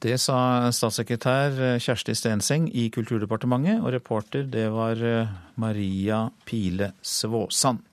[0.04, 5.30] Det sa statssekretær Kjersti Stenseng i Kulturdepartementet, og reporter det var eh,
[5.62, 7.86] Maria Pile Svåsand.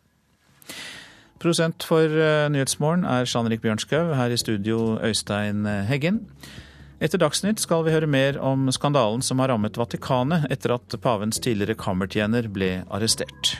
[1.45, 6.25] Prosent for eh, Nyhetsmorgen er Jean-Erik Bjørnskaug, her i studio Øystein Heggen.
[7.01, 11.41] Etter Dagsnytt skal vi høre mer om skandalen som har rammet Vatikanet etter at pavens
[11.41, 13.55] tidligere kammertjener ble arrestert.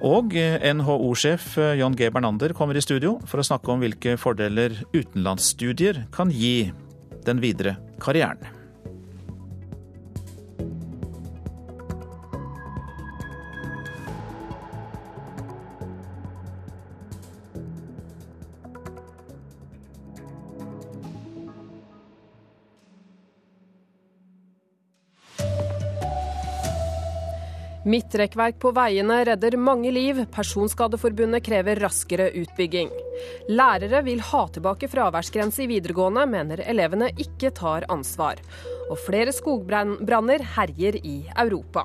[0.00, 2.08] Og NHO-sjef John G.
[2.08, 6.72] Bernander kommer i studio for å snakke om hvilke fordeler utenlandsstudier kan gi
[7.28, 8.61] den videre karrieren.
[27.92, 30.22] Midtrekkverk på veiene redder mange liv.
[30.32, 32.88] Personskadeforbundet krever raskere utbygging.
[33.52, 38.40] Lærere vil ha tilbake fraværsgrense i videregående, mener elevene ikke tar ansvar.
[38.88, 41.84] Og flere skogbranner herjer i Europa.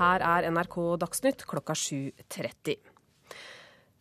[0.00, 2.95] Her er NRK Dagsnytt klokka 7.30.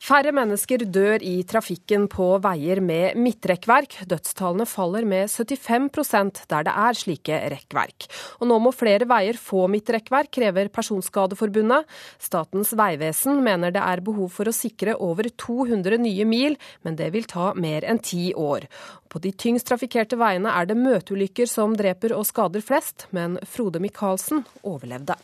[0.04, 3.96] Færre mennesker dør i trafikken på veier med midtrekkverk.
[4.12, 8.08] Dødstallene faller med 75% der det er slike rekkverk.
[8.44, 11.88] Og nå må flere veier få midtrekkverk, krever Personskadeforbundet.
[12.22, 17.10] Statens vegvesen mener det er behov for å sikre over 200 nye mil, men det
[17.16, 18.68] vil ta mer enn ti år.
[19.10, 23.82] På de tyngst trafikkerte veiene er det møteulykker som dreper og skader flest, men Frode
[23.82, 25.18] Michaelsen overlevde.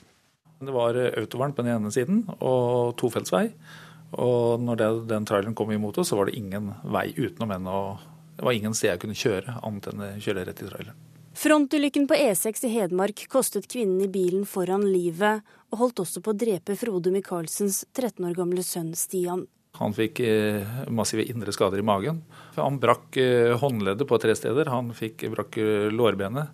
[0.61, 3.49] Det var autovern på den ene siden og tofeltsvei.
[4.11, 7.69] Og når det, den traileren kom imot oss, så var det ingen vei utenom enn
[7.71, 7.81] å
[8.41, 10.95] det var ingen sted jeg kunne kjøre, annet enn å kjøre rett i traileren.
[11.37, 16.33] Frontulykken på E6 i Hedmark kostet kvinnen i bilen foran livet, og holdt også på
[16.33, 19.45] å drepe Frode Michaelsens 13 år gamle sønn Stian.
[19.77, 22.23] Han fikk eh, massive indre skader i magen.
[22.57, 24.73] Han brakk eh, håndleddet på tre steder.
[24.73, 26.51] Han fikk brakk eh, lårbenet,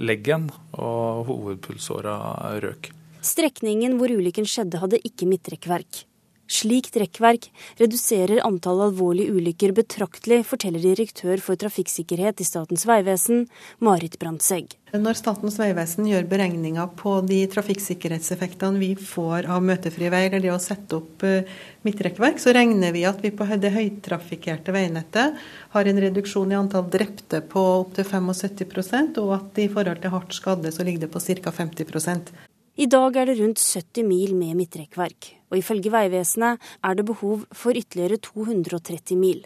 [0.00, 2.16] leggen, og hovedpulsåra
[2.64, 2.90] røk.
[3.20, 6.06] Strekningen hvor ulykken skjedde, hadde ikke midtrekkverk.
[6.46, 7.48] Slikt rekkverk
[7.80, 13.48] reduserer antall alvorlige ulykker betraktelig, forteller direktør for trafikksikkerhet i Statens vegvesen,
[13.82, 14.76] Marit Brandtzæg.
[14.94, 20.54] Når Statens vegvesen gjør beregninger på de trafikksikkerhetseffektene vi får av møtefrie veier, eller det
[20.54, 21.50] å sette opp eh,
[21.82, 26.86] midtrekkverk, så regner vi at vi på det høytrafikkerte veinettet har en reduksjon i antall
[26.92, 31.26] drepte på opptil 75% og at i forhold til hardt skadde så ligger det på
[31.26, 31.58] ca.
[31.58, 32.36] 50%
[32.76, 37.44] i dag er det rundt 70 mil med midtrekkverk, og ifølge Vegvesenet er det behov
[37.54, 39.44] for ytterligere 230 mil.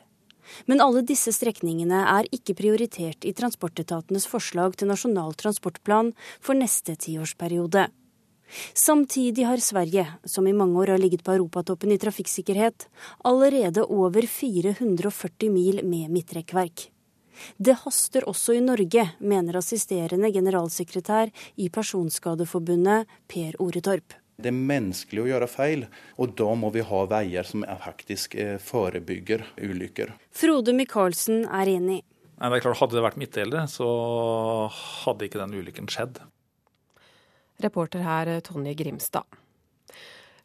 [0.67, 6.97] Men alle disse strekningene er ikke prioritert i transportetatenes forslag til Nasjonal transportplan for neste
[6.99, 7.87] tiårsperiode.
[8.75, 12.89] Samtidig har Sverige, som i mange år har ligget på europatoppen i trafikksikkerhet,
[13.25, 16.89] allerede over 440 mil med midtrekkverk.
[17.57, 24.20] Det haster også i Norge, mener assisterende generalsekretær i Personskadeforbundet, Per Oretorp.
[24.41, 25.85] Det er menneskelig å gjøre feil,
[26.21, 30.15] og da må vi ha veier som faktisk eh, forebygger ulykker.
[30.35, 32.01] Frode Michaelsen er enig.
[32.41, 33.89] Nei, det er klart, Hadde det vært midtdelere, så
[35.05, 36.23] hadde ikke den ulykken skjedd.
[37.61, 39.40] Reporter her Tonje Grimstad.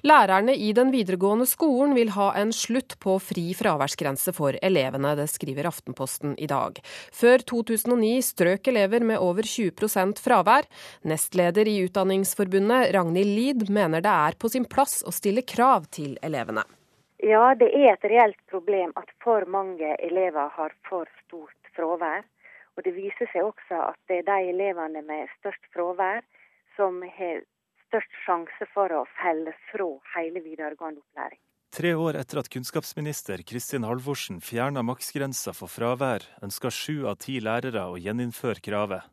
[0.05, 5.25] Lærerne i den videregående skolen vil ha en slutt på fri fraværsgrense for elevene, det
[5.31, 6.77] skriver Aftenposten i dag.
[7.09, 10.67] Før 2009 strøk elever med over 20% fravær.
[11.09, 16.19] Nestleder i Utdanningsforbundet, Ragnhild Lid, mener det er på sin plass å stille krav til
[16.21, 16.67] elevene.
[17.25, 22.21] Ja, det er et reelt problem at for mange elever har for stort fravær.
[22.77, 26.21] Og det viser seg også at det er de elevene med størst fravær
[26.77, 27.41] som har
[27.87, 31.41] størst sjanse for å felle fra hele videregående opplæring.
[31.75, 37.41] Tre år etter at kunnskapsminister Kristin Halvorsen fjerna maksgrensa for fravær, ønsker sju av ti
[37.43, 39.03] lærere å gjeninnføre kravet.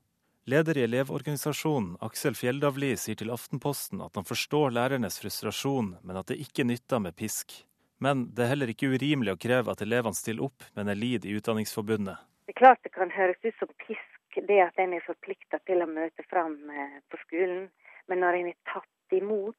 [0.46, 6.30] Leder i Elevorganisasjonen, Aksel Fjelldavli, sier til Aftenposten at han forstår lærernes frustrasjon, men at
[6.30, 7.54] det ikke nytter med pisk.
[8.02, 11.36] Men det er heller ikke urimelig å kreve at elevene stiller opp, mener Lid i
[11.38, 12.18] Utdanningsforbundet.
[12.46, 15.84] Det er klart det kan høres ut som pisk, det at en er forplikta til
[15.84, 17.68] å møte fram eh, på skolen.
[18.12, 19.56] Men når en er tatt imot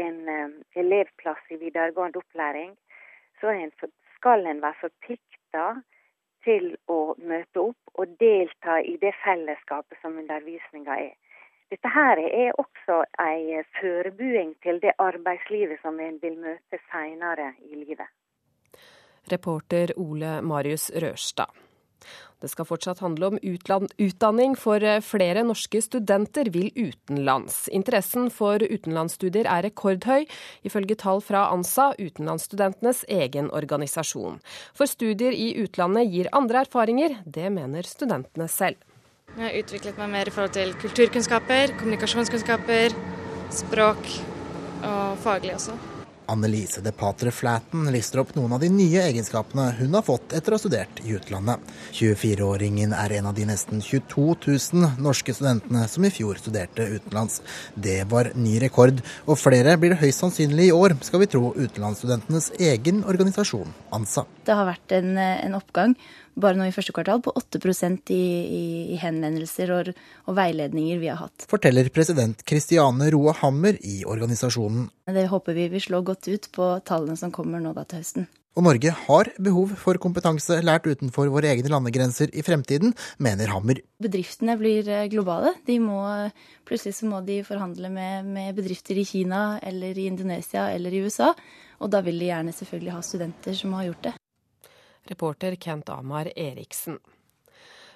[0.00, 2.70] en um, elevplass i videregående opplæring,
[3.40, 3.72] så en
[4.14, 5.64] skal en være forplikta
[6.46, 11.12] til å møte opp og delta i det fellesskapet som undervisninga er.
[11.74, 17.84] Dette her er også en forberedelse til det arbeidslivet som en vil møte senere i
[17.84, 18.08] livet.
[19.28, 21.52] Reporter Ole Marius Rørstad.
[22.44, 27.68] Det skal fortsatt handle om utdanning, for eh, flere norske studenter vil utenlands.
[27.72, 30.26] Interessen for utenlandsstudier er rekordhøy,
[30.68, 34.42] ifølge tall fra ANSA, utenlandsstudentenes egen organisasjon.
[34.76, 38.76] For studier i utlandet gir andre erfaringer, det mener studentene selv.
[39.34, 42.94] Jeg har utviklet meg mer i forhold til kulturkunnskaper, kommunikasjonskunnskaper,
[43.54, 44.14] språk
[44.84, 45.93] og faglig også.
[46.26, 50.54] Annelise de Patre Flaten lister opp noen av de nye egenskapene hun har fått etter
[50.54, 51.60] å ha studert i utlandet.
[51.96, 57.40] 24-åringen er en av de nesten 22 000 norske studentene som i fjor studerte utenlands.
[57.74, 61.52] Det var ny rekord, og flere blir det høyst sannsynlig i år, skal vi tro
[61.54, 64.26] utenlandsstudentenes egen organisasjon, ANSA.
[64.44, 65.96] Det har vært en, en oppgang
[66.34, 67.60] bare nå i første kvartal på 8
[68.12, 69.90] i, i, i henvendelser og,
[70.26, 71.46] og, veiledninger vi har hatt.
[71.50, 74.88] Forteller president Kristiane Roe Hammer i organisasjonen.
[75.06, 78.26] Det håper vi vil slå godt ut på tallene som kommer nå da til høsten.
[78.54, 83.80] Og Norge har behov for kompetanse lært utenfor våre egne landegrenser i fremtiden, mener Hammer.
[83.98, 85.56] Bedriftene blir eh, globale.
[85.66, 85.98] De må,
[86.68, 91.02] plutselig så må de forhandle med, med bedrifter i Kina eller i Indonesia eller i
[91.02, 91.32] USA.
[91.82, 94.14] Og da vil de gjerne selvfølgelig ha studenter som har gjort det.
[95.10, 96.98] Reporter Kent Amar Eriksen.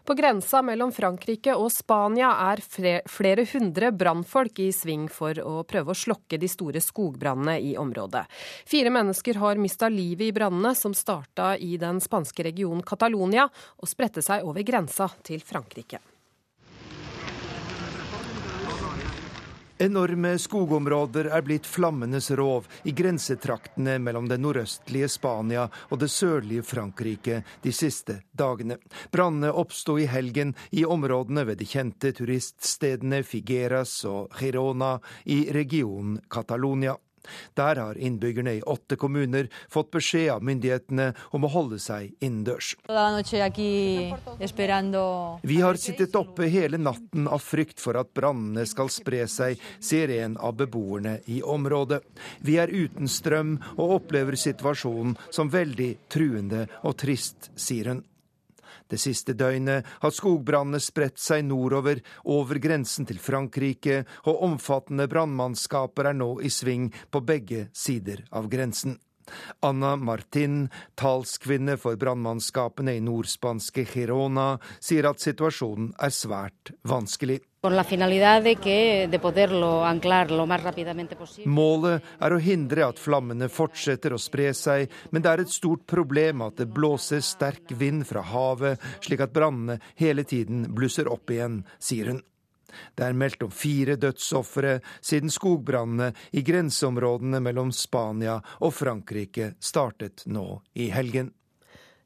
[0.09, 5.93] På grensa mellom Frankrike og Spania er flere hundre brannfolk i sving for å prøve
[5.93, 8.23] å slokke de store skogbrannene i området.
[8.65, 13.93] Fire mennesker har mista livet i brannene som starta i den spanske regionen Catalonia og
[13.93, 16.01] spredte seg over grensa til Frankrike.
[19.81, 26.65] Enorme skogområder er blitt flammenes rov i grensetraktene mellom det nordøstlige Spania og det sørlige
[26.67, 28.81] Frankrike de siste dagene.
[29.15, 34.97] Brannene oppsto i helgen i områdene ved de kjente turiststedene Figueras og Girona
[35.31, 36.99] i regionen Catalonia.
[37.59, 42.75] Der har innbyggerne i åtte kommuner fått beskjed av myndighetene om å holde seg innendørs.
[45.43, 50.13] Vi har sittet oppe hele natten av frykt for at brannene skal spre seg, sier
[50.21, 52.03] en av beboerne i området.
[52.45, 58.05] Vi er uten strøm og opplever situasjonen som veldig truende og trist, sier hun.
[58.89, 66.11] Det siste døgnet har skogbrannene spredt seg nordover, over grensen til Frankrike, og omfattende brannmannskaper
[66.11, 68.99] er nå i sving på begge sider av grensen.
[69.61, 77.43] Anna Martin, talskvinne for brannmannskapene i nordspanske Girona, sier at situasjonen er svært vanskelig.
[81.47, 85.83] Målet er å hindre at flammene fortsetter å spre seg, men det er et stort
[85.91, 91.35] problem at det blåser sterk vind fra havet, slik at brannene hele tiden blusser opp
[91.35, 92.23] igjen, sier hun.
[92.95, 100.29] Det er meldt om fire dødsofre siden skogbrannene i grenseområdene mellom Spania og Frankrike startet
[100.31, 101.33] nå i helgen.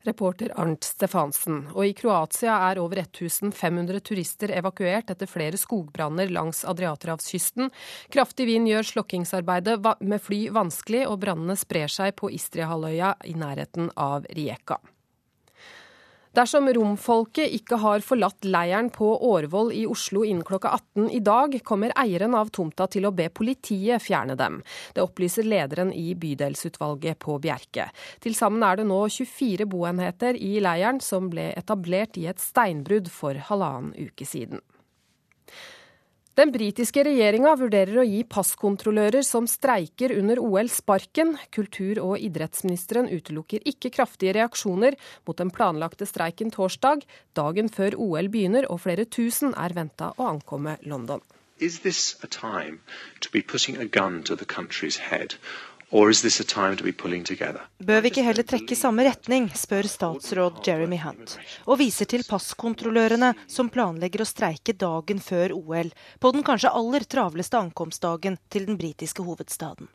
[0.06, 1.66] Reporter Arnt Stefansen.
[1.74, 7.70] Og i Kroatia er over 1500 turister evakuert etter flere skogbranner langs Adriaterhavskysten.
[8.12, 13.92] Kraftig vind gjør slokkingsarbeidet med fly vanskelig, og brannene sprer seg på Istriahalvøya i nærheten
[13.96, 14.80] av Rijeka.
[16.32, 21.58] Dersom romfolket ikke har forlatt leiren på Årvoll i Oslo innen klokka 18 i dag,
[21.64, 24.62] kommer eieren av tomta til å be politiet fjerne dem.
[24.96, 27.90] Det opplyser lederen i bydelsutvalget på Bjerke.
[28.24, 33.12] Til sammen er det nå 24 boenheter i leiren, som ble etablert i et steinbrudd
[33.12, 34.64] for halvannen uke siden.
[36.32, 41.34] Den britiske regjeringa vurderer å gi passkontrollører som streiker under OL sparken.
[41.52, 44.96] Kultur- og idrettsministeren utelukker ikke kraftige reaksjoner
[45.28, 47.04] mot den planlagte streiken torsdag,
[47.36, 51.20] dagen før OL begynner og flere tusen er venta å ankomme London.
[51.60, 52.80] Is this a time
[53.20, 54.96] to be putting a gun to the country's?
[55.92, 56.08] Bør
[58.00, 61.34] vi ikke heller trekke i samme retning, spør statsråd Jeremy Hunt,
[61.68, 67.04] og viser til passkontrollørene som planlegger å streike dagen før OL, på den kanskje aller
[67.04, 69.92] travleste ankomstdagen til den britiske hovedstaden.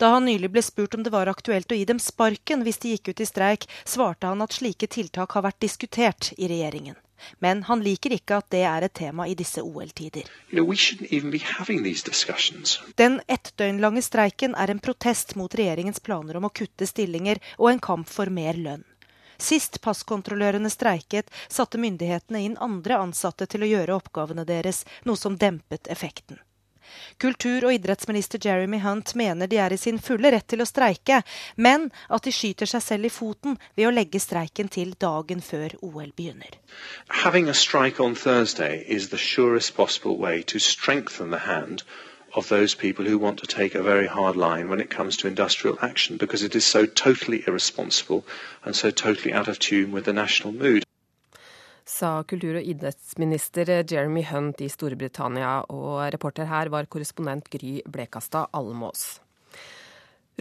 [0.00, 2.96] Da han nylig ble spurt om det var aktuelt å gi dem sparken hvis de
[2.96, 6.96] gikk ut i streik, svarte han at slike tiltak har vært diskutert i regjeringen.
[7.38, 10.30] Men han liker ikke at det er et tema i disse OL-tider.
[12.96, 17.40] Den ett døgn lange streiken er en protest mot regjeringens planer om å kutte stillinger
[17.58, 18.84] og en kamp for mer lønn.
[19.38, 25.38] Sist passkontrollørene streiket, satte myndighetene inn andre ansatte til å gjøre oppgavene deres, noe som
[25.38, 26.38] dempet effekten.
[27.20, 31.22] Kultur- og idrettsminister Jeremy Hunt mener de er i sin fulle rett til å streike,
[31.56, 35.76] men at de skyter seg selv i foten ved å legge streiken til dagen før
[35.82, 36.58] OL begynner.
[37.24, 41.82] Having a strike on Thursday is the surest possible way to strengthen the hand
[42.34, 45.28] of those people who want to take a very hard line when it comes to
[45.28, 48.24] industrial action because it is so totally irresponsible
[48.64, 50.83] and so totally out of tune with the national mood
[51.84, 58.48] sa kultur- og idrettsminister Jeremy Hunt i Storbritannia, og reporter her var korrespondent Gry Blekastad
[58.52, 59.20] Almås.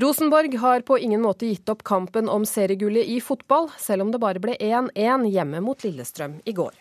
[0.01, 4.21] Rosenborg har på ingen måte gitt opp kampen om seriegullet i fotball, selv om det
[4.23, 6.73] bare ble 1-1 hjemme mot Lillestrøm i går.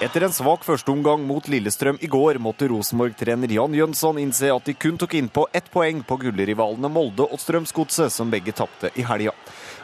[0.00, 4.72] Etter en svak førsteomgang mot Lillestrøm i går, måtte Rosenborg-trener Jan Jønsson innse at de
[4.72, 9.34] kun tok innpå ett poeng på gullrivalene Molde og Strømsgodset, som begge tapte i helga.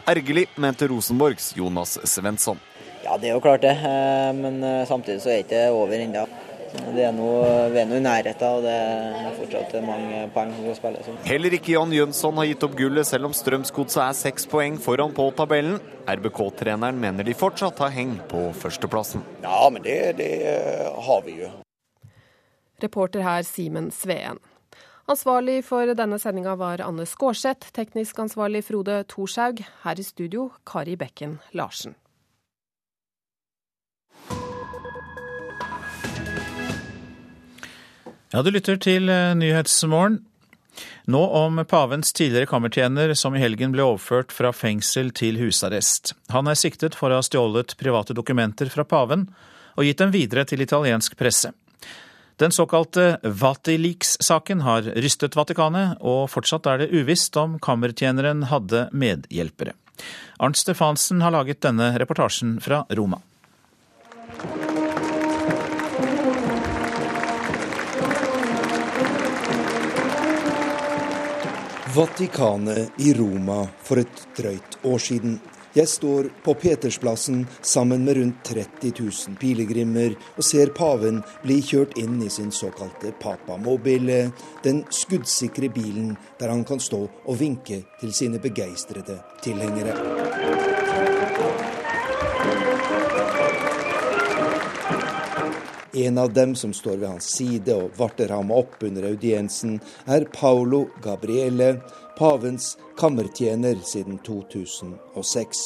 [0.08, 2.60] Ergerlig, mente Rosenborgs Jonas Svensson.
[3.06, 3.76] Ja, det er jo klart det.
[3.86, 6.26] Eh, men eh, samtidig så er det ikke over ennå.
[6.92, 11.02] vi er nå i nærheten, og det er fortsatt mange poeng som spille.
[11.04, 11.28] spilles.
[11.28, 15.14] Heller ikke Jan Jønsson har gitt opp gullet, selv om Strømsgodset er seks poeng foran
[15.14, 15.78] på tabellen.
[16.10, 19.22] RBK-treneren mener de fortsatt har heng på førsteplassen.
[19.46, 21.52] Ja, men det, det eh, har vi jo.
[22.82, 24.42] Reporter her Simen Sveen.
[25.06, 29.62] Ansvarlig for denne sendinga var Anne Skårseth, teknisk ansvarlig Frode Thorshaug.
[29.84, 31.94] Her i studio Kari Bekken Larsen.
[38.36, 40.18] Ja, du lytter til eh, Nyhetsmorgen.
[41.08, 46.12] Nå om pavens tidligere kammertjener som i helgen ble overført fra fengsel til husarrest.
[46.34, 49.22] Han er siktet for å ha stjålet private dokumenter fra paven
[49.72, 51.54] og gitt dem videre til italiensk presse.
[52.36, 59.72] Den såkalte Vatileaks-saken har rystet Vatikanet, og fortsatt er det uvisst om kammertjeneren hadde medhjelpere.
[60.44, 63.22] Arnt Stefansen har laget denne reportasjen fra Roma.
[71.96, 75.38] Vatikanet i Roma for et drøyt år siden.
[75.72, 81.96] Jeg står på Petersplassen sammen med rundt 30 000 pilegrimer og ser paven bli kjørt
[81.96, 84.26] inn i sin såkalte papamobile,
[84.64, 90.75] den skuddsikre bilen der han kan stå og vinke til sine begeistrede tilhengere.
[95.96, 100.26] En av dem som står ved hans side og varter ham opp under audiensen, er
[100.28, 101.78] Paolo Gabriele,
[102.18, 105.62] pavens kammertjener siden 2006.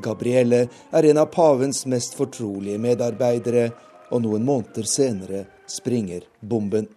[0.00, 3.68] Gabriele er en av pavens mest fortrolige medarbeidere,
[4.08, 6.88] og noen måneder senere springer bomben.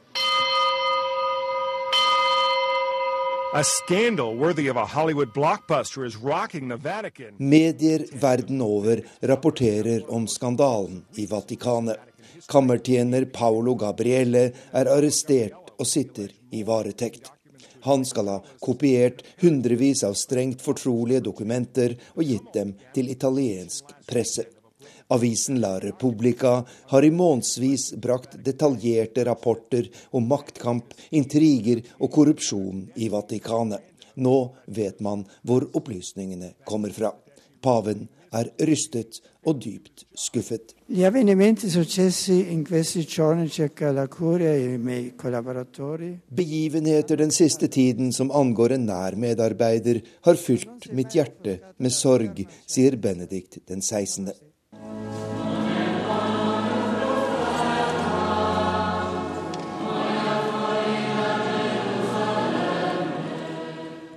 [7.38, 11.98] Medier verden over rapporterer om skandalen i Vatikanet.
[12.48, 17.32] Kammertjener Paolo Gabriele er arrestert og sitter i varetekt.
[17.88, 24.48] Han skal ha kopiert hundrevis av strengt fortrolige dokumenter og gitt dem til italiensk presse.
[25.10, 33.08] Avisen La Repubblica har i månedsvis brakt detaljerte rapporter om maktkamp, intriger og korrupsjon i
[33.14, 33.80] Vatikanet.
[34.20, 37.14] Nå vet man hvor opplysningene kommer fra.
[37.62, 40.74] Paven er rystet og dypt skuffet.
[46.42, 52.44] Begivenheter den siste tiden som angår en nær medarbeider, har fylt mitt hjerte med sorg,
[52.68, 54.32] sier Benedikt den 16.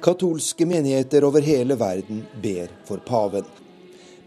[0.01, 3.45] Katolske menigheter over hele verden ber for paven.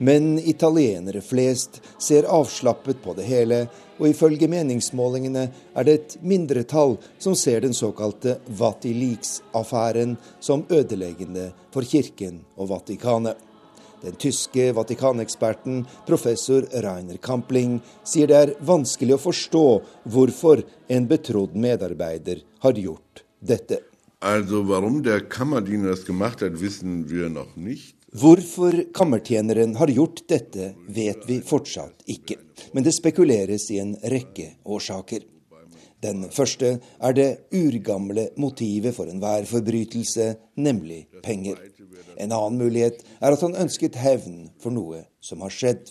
[0.03, 3.59] Men italienere flest ser avslappet på det hele,
[4.01, 5.43] og ifølge meningsmålingene
[5.79, 13.39] er det et mindretall som ser den såkalte Vatilix-affæren som ødeleggende for kirken og Vatikanet.
[14.03, 19.65] Den tyske Vatikaneksperten professor Rainer Kampling sier det er vanskelig å forstå
[20.03, 23.79] hvorfor en betrodd medarbeider har gjort dette.
[24.19, 27.55] Altså, warum der Kammerdiener das gemacht hat, wissen wir noch.
[28.13, 32.37] Hvorfor kammertjeneren har gjort dette, vet vi fortsatt ikke.
[32.71, 35.25] Men det spekuleres i en rekke årsaker.
[36.03, 41.57] Den første er det urgamle motivet for enhver forbrytelse, nemlig penger.
[42.19, 45.89] En annen mulighet er at han ønsket hevn for noe som har skjedd.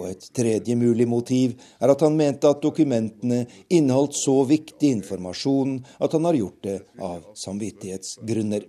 [0.00, 5.82] Og et tredje mulig motiv er at han mente at dokumentene inneholdt så viktig informasjon
[6.00, 8.64] at han har gjort det av samvittighetsgrunner.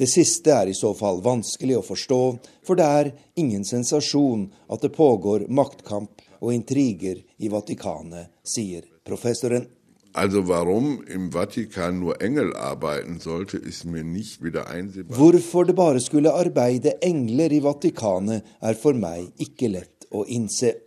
[0.00, 2.20] Det siste er i så fall vanskelig å forstå,
[2.64, 3.10] for det er
[3.42, 9.66] ingen sensasjon at det pågår maktkamp og intriger i Vatikanet, sier professoren.
[10.16, 15.16] Also warum im Vatikan nur Engel arbeiten sollte, ist mir nicht wieder einsehbar.
[15.16, 20.78] Hvorfor det bare skulle arbeide engler i Vatikanet, er for meg ikke lett å innse.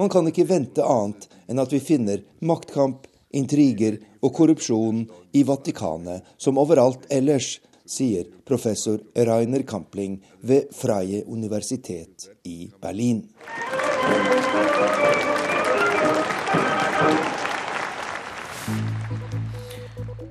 [0.00, 3.04] Man kan ikke vente annet enn at vi finner maktkamp,
[3.36, 5.04] intriger og korrupsjon
[5.36, 7.58] i Vatikanet som overalt ellers,
[7.90, 13.24] sier professor Rainer Kampling ved Freie universitet i Berlin.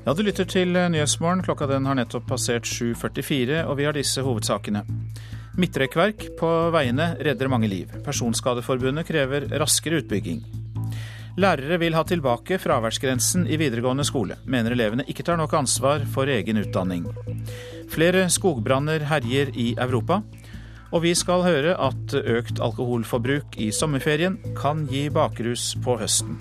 [0.05, 1.43] Ja, Du lytter til Nyhetsmorgen.
[1.45, 4.81] Klokka den har nettopp passert 7.44, og vi har disse hovedsakene.
[5.59, 7.91] Midtrekkverk på veiene redder mange liv.
[8.05, 10.41] Personskadeforbundet krever raskere utbygging.
[11.39, 16.27] Lærere vil ha tilbake fraværsgrensen i videregående skole, mener elevene ikke tar nok ansvar for
[16.27, 17.05] egen utdanning.
[17.87, 20.19] Flere skogbranner herjer i Europa.
[20.91, 26.35] Og vi skal høre at økt alkoholforbruk i sommerferien kan gi bakrus på høsten.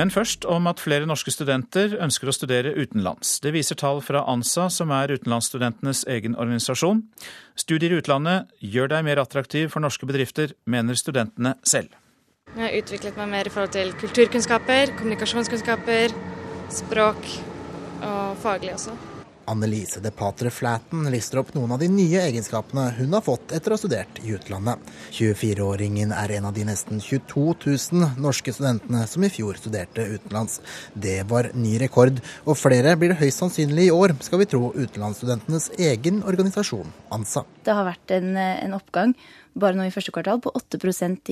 [0.00, 3.34] Men først om at flere norske studenter ønsker å studere utenlands.
[3.44, 7.02] Det viser tall fra ANSA, som er utenlandsstudentenes egen organisasjon.
[7.60, 11.92] Studier i utlandet gjør deg mer attraktiv for norske bedrifter, mener studentene selv.
[12.54, 16.16] Jeg har utviklet meg mer i forhold til kulturkunnskaper, kommunikasjonskunnskaper,
[16.80, 17.32] språk
[18.00, 18.96] og faglig også.
[19.50, 23.72] Annelise de Patre Flaten lister opp noen av de nye egenskapene hun har fått etter
[23.72, 24.78] å ha studert i utlandet.
[25.16, 30.60] 24-åringen er en av de nesten 22 000 norske studentene som i fjor studerte utenlands.
[30.94, 34.70] Det var ny rekord, og flere blir det høyst sannsynlig i år, skal vi tro
[34.76, 37.42] utenlandsstudentenes egen organisasjon, ANSA.
[37.66, 39.16] Det har vært en, en oppgang
[39.58, 40.78] bare nå i første kvartal på 8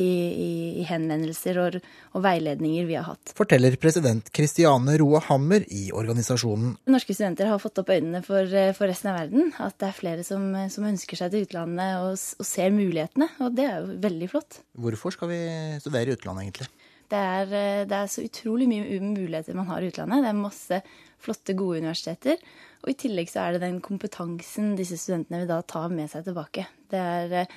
[0.01, 0.51] i, i,
[0.81, 1.79] i henvendelser og,
[2.13, 3.35] og, veiledninger vi har hatt.
[3.39, 6.77] Forteller president Christiane Roe Hammer i organisasjonen.
[6.91, 9.53] Norske studenter har fått opp øynene for, for resten av verden.
[9.63, 13.31] At det er flere som, som ønsker seg til utlandet og, og, ser mulighetene.
[13.45, 14.63] Og det er jo veldig flott.
[14.79, 15.43] Hvorfor skal vi
[15.83, 16.71] studere i utlandet egentlig?
[17.09, 17.53] Det er,
[17.89, 20.27] det er så utrolig mye muligheter man har i utlandet.
[20.27, 20.81] Det er masse
[21.25, 22.43] flotte, gode universiteter.
[22.85, 26.27] Og i tillegg så er det den kompetansen disse studentene vil da ta med seg
[26.29, 26.67] tilbake.
[26.93, 27.49] Det er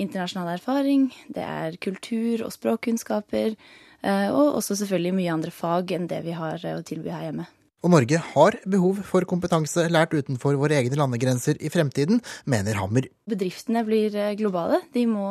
[0.00, 3.56] internasjonal erfaring, det er kultur- og språkkunnskaper,
[4.02, 7.28] eh, og også selvfølgelig mye andre fag enn det vi har eh, å tilby her
[7.28, 7.46] hjemme.
[7.84, 13.10] Og Norge har behov for kompetanse lært utenfor våre egne landegrenser i fremtiden, mener Hammer.
[13.28, 14.80] Bedriftene blir eh, globale.
[14.94, 15.28] De må,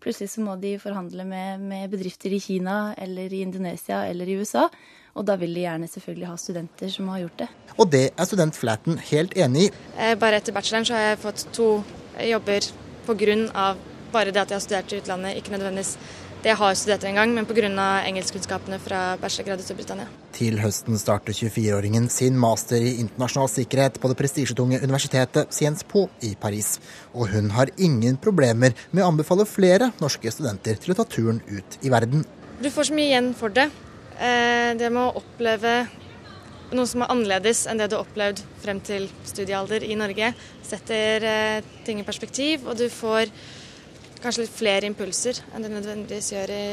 [0.00, 4.38] plutselig så må de forhandle med, med bedrifter i Kina eller i Indonesia eller i
[4.40, 4.70] USA.
[5.12, 7.48] Og da vil de gjerne selvfølgelig ha studenter som har gjort det.
[7.76, 9.72] Og det er student Flatten helt enig i.
[10.16, 11.66] Bare etter bacheloren så har jeg fått to
[12.16, 12.72] jobber
[13.06, 13.76] pga
[14.12, 15.96] bare det at jeg har studert i utlandet, ikke nødvendigvis
[16.42, 17.68] det jeg har studert en gang, men pga.
[18.08, 20.08] engelskkunnskapene fra bachelorgrad i Storbritannia.
[20.34, 26.08] Til høsten starter 24-åringen sin master i internasjonal sikkerhet på det prestisjetunge universitetet Sciences Po
[26.20, 26.80] i Paris.
[27.14, 31.38] Og hun har ingen problemer med å anbefale flere norske studenter til å ta turen
[31.46, 32.26] ut i verden.
[32.58, 33.70] Du får så mye igjen for det.
[34.18, 35.86] Eh, det med å oppleve
[36.74, 40.34] noe som er annerledes enn det du har opplevd frem til studiealder i Norge,
[40.66, 43.30] setter eh, ting i perspektiv, og du får
[44.22, 46.64] kanskje litt flere impulser enn det nødvendigvis gjør i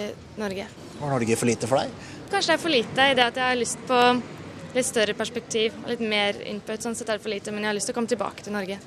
[0.42, 0.68] Norge.
[1.00, 1.96] Var Norge for lite for deg?
[2.30, 4.00] Kanskje det er for lite i det at jeg har lyst på
[4.76, 6.84] litt større perspektiv og litt mer input.
[6.84, 8.56] Sånn sett er det for lite, men jeg har lyst til å komme tilbake til
[8.56, 8.78] Norge.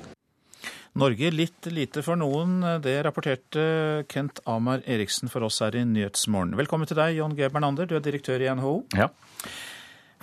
[0.93, 2.59] Norge litt lite for noen.
[2.83, 3.63] Det rapporterte
[4.11, 6.53] Kent Amar Eriksen for oss her i Nyhetsmorgen.
[6.59, 7.49] Velkommen til deg, John G.
[7.49, 8.75] Bernander, du er direktør i NHO.
[8.95, 9.09] Ja.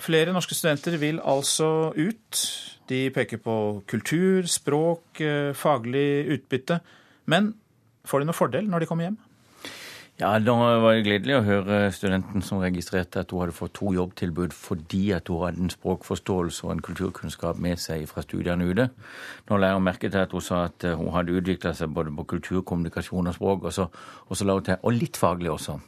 [0.01, 2.43] Flere norske studenter vil altså ut.
[2.89, 3.55] De peker på
[3.91, 6.79] kultur, språk, eh, faglig utbytte.
[7.29, 7.53] Men
[8.07, 9.19] får de noen fordel når de kommer hjem?
[10.21, 13.89] Ja, Da var det gledelig å høre studenten som registrerte at hun hadde fått to
[13.95, 18.85] jobbtilbud fordi at hun hadde en språkforståelse og en kulturkunnskap med seg fra studiene ute.
[19.49, 22.13] Nå la jeg merke til at hun sa at eh, hun hadde utvikla seg både
[22.19, 23.89] på kultur, kommunikasjon og språk, og så,
[24.29, 25.81] og så la hun til og litt faglig også.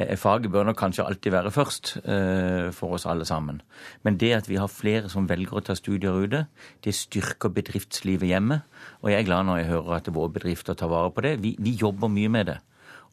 [0.00, 3.60] Eh, faget bør nok kanskje alltid være først eh, for oss alle sammen.
[4.00, 6.46] Men det at vi har flere som velger å ta studier ute,
[6.80, 8.62] det styrker bedriftslivet hjemme.
[9.04, 11.42] Og jeg er glad når jeg hører at våre bedrifter tar vare på det.
[11.44, 12.62] Vi, vi jobber mye med det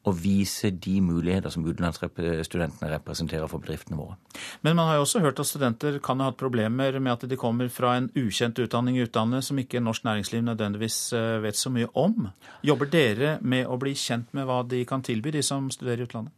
[0.07, 4.17] og vise de muligheter som utenlandsstudentene representerer for bedriftene våre.
[4.65, 7.37] Men man har jo også hørt at studenter kan ha hatt problemer med at de
[7.39, 11.73] kommer fra en ukjent utdanning i utlandet som ikke norsk næringsliv nødvendigvis eh, vet så
[11.73, 12.31] mye om.
[12.65, 16.09] Jobber dere med å bli kjent med hva de kan tilby, de som studerer i
[16.09, 16.33] utlandet?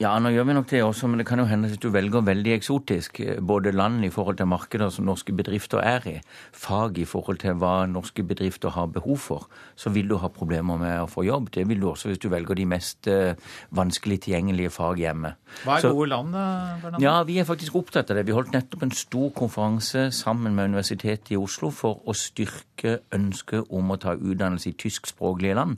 [0.00, 2.22] Ja, nå gjør vi nok det også, men det kan jo hende at du velger
[2.24, 3.18] veldig eksotisk.
[3.20, 6.14] Eh, både land i forhold til markeder som norske bedrifter er i,
[6.56, 9.44] fag i forhold til hva norske bedrifter har behov for,
[9.76, 11.50] så vil du ha problemer med å få jobb.
[11.52, 13.36] Det vil du også hvis du velger de mest uh,
[13.76, 15.34] vanskelig tilgjengelige fag hjemme.
[15.66, 17.04] Hva er så, gode land, Bernard?
[17.04, 18.24] Ja, Vi er faktisk opptatt av det.
[18.24, 23.68] Vi holdt nettopp en stor konferanse sammen med Universitetet i Oslo for å styrke ønsket
[23.68, 25.76] om å ta utdannelse i tyskspråklige land.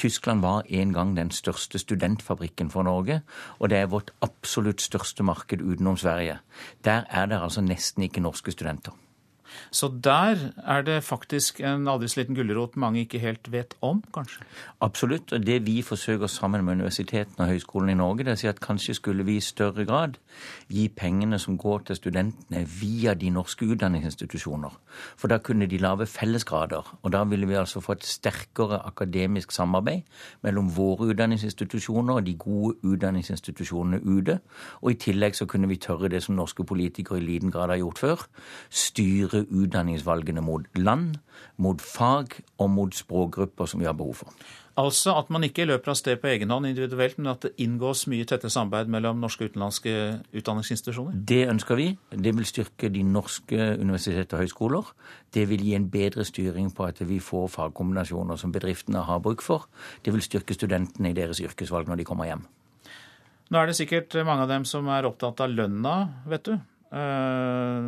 [0.00, 3.20] Tyskland var en gang den største studentfabrikken for Norge
[3.58, 6.38] og det er vårt absolutt største marked utenom Sverige.
[6.84, 8.94] Der er det altså nesten ikke norske studenter.
[9.70, 14.02] Så der er det faktisk en aldri så liten gulrot mange ikke helt vet om,
[14.14, 14.44] kanskje?
[14.80, 15.32] Absolutt.
[15.32, 18.50] Og det vi forsøker sammen med universitetene og høyskolene i Norge, det er å si
[18.50, 20.18] at kanskje skulle vi i større grad
[20.68, 24.74] gi pengene som går til studentene via de norske utdanningsinstitusjoner.
[25.16, 26.98] For da kunne de lage fellesgrader.
[27.02, 30.02] Og da ville vi altså få et sterkere akademisk samarbeid
[30.42, 34.38] mellom våre utdanningsinstitusjoner og de gode utdanningsinstitusjonene ute.
[34.82, 37.82] Og i tillegg så kunne vi tørre det som norske politikere i liten grad har
[37.82, 38.26] gjort før.
[38.70, 41.18] Styre utdanningsvalgene mot land,
[41.56, 44.48] mot fag og mot språkgrupper som vi har behov for.
[44.78, 48.04] Altså at man ikke løper av sted på egen hånd individuelt, men at det inngås
[48.10, 49.94] mye tettere samarbeid mellom norske og utenlandske
[50.38, 51.16] utdanningsinstitusjoner?
[51.26, 51.88] Det ønsker vi.
[52.14, 54.92] Det vil styrke de norske universiteter og høyskoler.
[55.34, 59.42] Det vil gi en bedre styring på at vi får fagkombinasjoner som bedriftene har bruk
[59.42, 59.66] for.
[60.06, 62.46] Det vil styrke studentene i deres yrkesvalg når de kommer hjem.
[63.50, 66.58] Nå er det sikkert mange av dem som er opptatt av lønna, vet du.
[66.88, 67.84] Uh,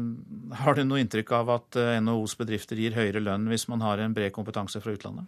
[0.61, 4.03] har du noe inntrykk av at eh, NHOs bedrifter gir høyere lønn hvis man har
[4.05, 5.25] en bred kompetanse fra utlandet?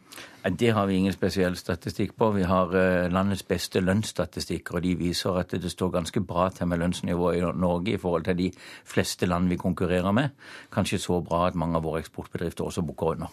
[0.61, 2.29] Det har vi ingen spesiell statistikk på.
[2.37, 6.69] Vi har uh, landets beste lønnsstatistikker, og de viser at det står ganske bra til
[6.69, 8.51] med lønnsnivået i Norge i forhold til de
[8.85, 10.37] fleste land vi konkurrerer med.
[10.75, 13.33] Kanskje så bra at mange av våre eksportbedrifter også bukker under.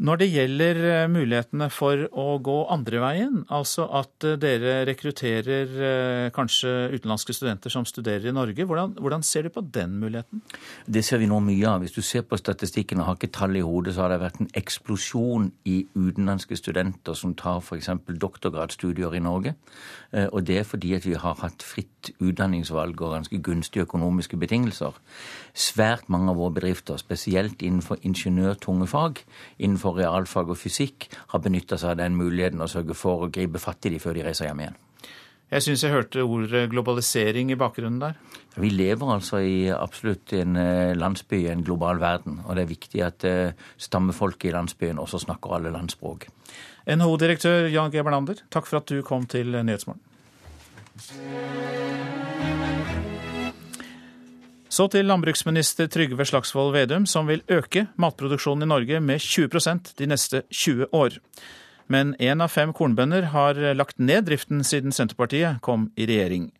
[0.00, 5.74] Når det gjelder eh, mulighetene for å gå andre veien, altså at eh, dere rekrutterer
[5.76, 10.40] eh, kanskje utenlandske studenter som studerer i Norge, hvordan, hvordan, ser du på den muligheten?
[10.88, 11.84] Det ser vi nå mye av.
[11.84, 14.40] Hvis du ser på statistikken og har ikke tall i hodet, så har det vært
[14.40, 17.92] en eksplosjon i utenlandske studenter som tar f.eks.
[18.08, 19.52] doktorgradsstudier i Norge.
[20.32, 24.96] Og det er fordi at vi har hatt fritt utdanningsvalg og ganske gunstige økonomiske betingelser.
[25.54, 29.22] Svært mange av våre bedrifter, spesielt innenfor ingeniørtunge fag,
[29.60, 33.30] innenfor innenfor realfag og fysikk har benytta seg av den muligheten og sørge for å
[33.30, 34.76] gripe fatt i de før de reiser hjem igjen.
[35.50, 38.14] Jeg syns jeg hørte ordet globalisering i bakgrunnen der.
[38.54, 42.40] Vi lever altså i absolutt en eh, landsby i en global verden.
[42.46, 46.28] Og det er viktig at eh, stammefolket i landsbyen også snakker alle landsspråk.
[46.86, 47.98] NHO-direktør Jan G.
[47.98, 50.06] Bernander, takk for at du kom til Nyhetsmorgen.
[54.70, 60.06] Så til landbruksminister Trygve Slagsvold Vedum, som vil øke matproduksjonen i Norge med 20% de
[60.06, 61.16] neste 20 år.
[61.90, 66.52] Men én av fem kornbønder har lagt ned driften siden Senterpartiet kom i regjering.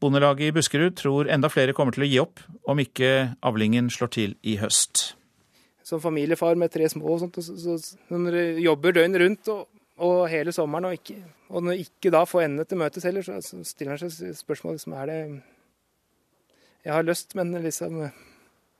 [0.00, 4.12] Bondelaget i Buskerud tror enda flere kommer til å gi opp om ikke avlingen slår
[4.16, 5.10] til i høst.
[5.84, 7.76] Som familiefar med tre små sånt, så,
[8.64, 9.68] jobber døgnet rundt og,
[10.00, 11.20] og, hele sommeren, og, ikke,
[11.52, 14.86] og når ikke da får endene til møtes heller, så, så stiller han seg spørsmålet
[14.86, 15.20] som er det
[16.88, 18.08] jeg har lyst, men liksom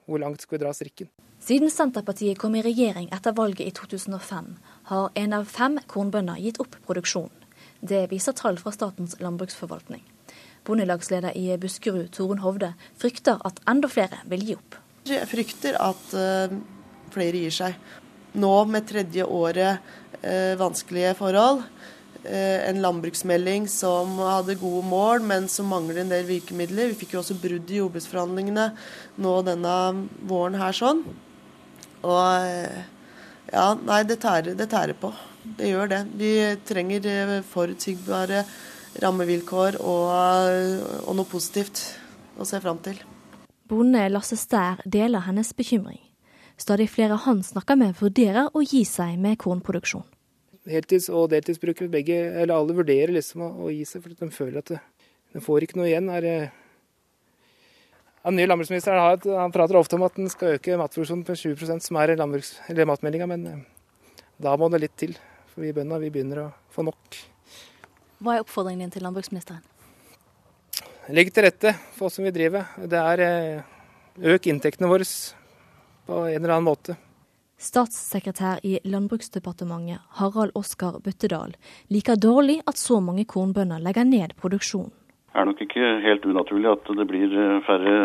[0.08, 1.08] Hvor langt skal vi dra strikken?
[1.44, 4.46] Siden Senterpartiet kom i regjering etter valget i 2005,
[4.88, 7.44] har en av fem kornbønder gitt opp produksjonen.
[7.80, 10.00] Det viser tall fra Statens landbruksforvaltning.
[10.64, 14.80] Bondelagsleder i Buskerud, Torunn Hovde, frykter at enda flere vil gi opp.
[15.06, 16.56] Jeg frykter at uh,
[17.12, 17.76] flere gir seg.
[18.40, 19.84] Nå med tredje året
[20.24, 21.97] uh, vanskelige forhold, Eh,
[22.28, 26.92] en landbruksmelding som hadde gode mål, men som mangler en del virkemidler.
[26.92, 28.68] Vi fikk jo også brudd i jordbruksforhandlingene
[29.24, 29.74] nå denne
[30.28, 31.04] våren her sånn.
[32.04, 32.86] Og eh,
[33.48, 35.08] Ja, nei, det tærer, det tærer på.
[35.56, 36.02] Det gjør det.
[36.20, 36.32] Vi
[36.68, 38.42] trenger eh, forutsigbare
[39.00, 40.10] rammevilkår og,
[41.06, 41.80] og noe positivt
[42.36, 43.00] å se fram til.
[43.68, 46.00] Bonde Lasse Stær deler hennes bekymring.
[46.58, 50.06] Stadig flere han snakker med, vurderer å gi seg med kornproduksjon.
[50.68, 54.60] Heltids- og deltidsbrukere begge, eller alle vurderer liksom å, å gi seg, for de føler
[54.60, 56.10] at de får ikke noe igjen.
[56.12, 56.26] Er,
[58.24, 61.80] den nye landbruksministeren har, han prater ofte om at den skal øke matproduksjonen med 20
[61.86, 63.64] som er matmeldinga, men eh,
[64.36, 65.16] da må det litt til.
[65.54, 67.18] For vi bøndene vi begynner å få nok.
[68.20, 69.64] Hva er oppfordringen din til landbruksministeren?
[71.08, 72.66] Legg til rette for oss som vil drive.
[72.84, 73.74] Det er eh,
[74.18, 75.06] Øk inntektene våre
[76.08, 76.96] på en eller annen måte.
[77.58, 81.56] Statssekretær i Landbruksdepartementet Harald Oskar Bøttedal
[81.90, 84.92] liker dårlig at så mange kornbønder legger ned produksjonen.
[85.32, 87.96] Det er nok ikke helt unaturlig at det blir eh, færre,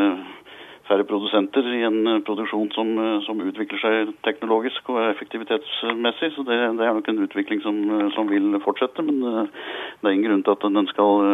[0.90, 6.34] færre produsenter i en eh, produksjon som, eh, som, utvikler seg teknologisk og effektivitetsmessig.
[6.34, 7.80] Så det, det er nok en utvikling som,
[8.18, 9.06] som, vil fortsette.
[9.06, 11.26] Men det er ingen grunn til at den skal,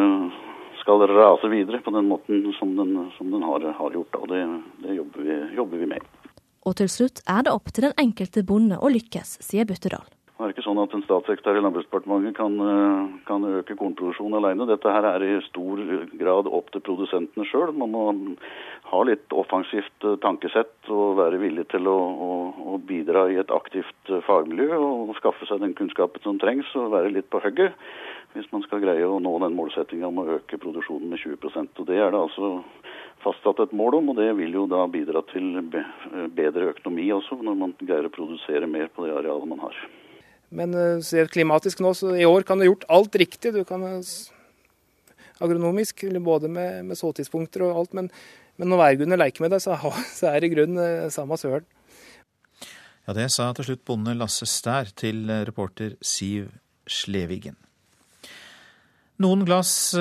[0.84, 4.24] skal rase videre på den måten som den, som den har, har, gjort.
[4.24, 4.44] Og det,
[4.84, 6.19] det jobber, vi, jobber vi med.
[6.68, 10.08] Og til slutt er det opp til den enkelte bonde å lykkes, sier Buttedal.
[10.40, 14.70] Det er ikke sånn at en statssekretær i Landbruksdepartementet kan, eh, kan, øke kornproduksjonen alene.
[14.70, 15.82] Dette her er i stor
[16.16, 17.74] grad opp til produsentene sjøl.
[17.76, 18.04] Man må
[18.88, 22.30] ha litt offensivt eh, tankesett og være villig til å, å,
[22.72, 26.94] å, bidra i et aktivt eh, fagmiljø og skaffe seg den kunnskapen som trengs og
[26.96, 27.76] være litt på hugget
[28.36, 31.88] hvis man skal greie å nå den målsettinga om å øke produksjonen med 20% Og
[31.90, 32.52] Det er det altså
[33.24, 35.58] fastsatt et mål om, og det vil jo da bidra til
[36.36, 39.80] bedre økonomi også, når man greier å produsere mer på det arealet man har.
[40.56, 43.52] Men uh, ser klimatisk nå, så i år kan du ha gjort alt riktig.
[43.54, 43.84] Du kan
[45.40, 47.98] agronomisk, både med, med såtidspunkter og alt.
[47.98, 48.10] Men,
[48.56, 49.78] men når værgudene leker med deg, så,
[50.20, 51.68] så er det i grunnen uh, samme søren.
[53.10, 56.52] Ja, det sa til slutt bonde Lasse Stær til eh, reporter Siv
[56.86, 57.56] Slevigen.
[59.20, 59.92] Noen glass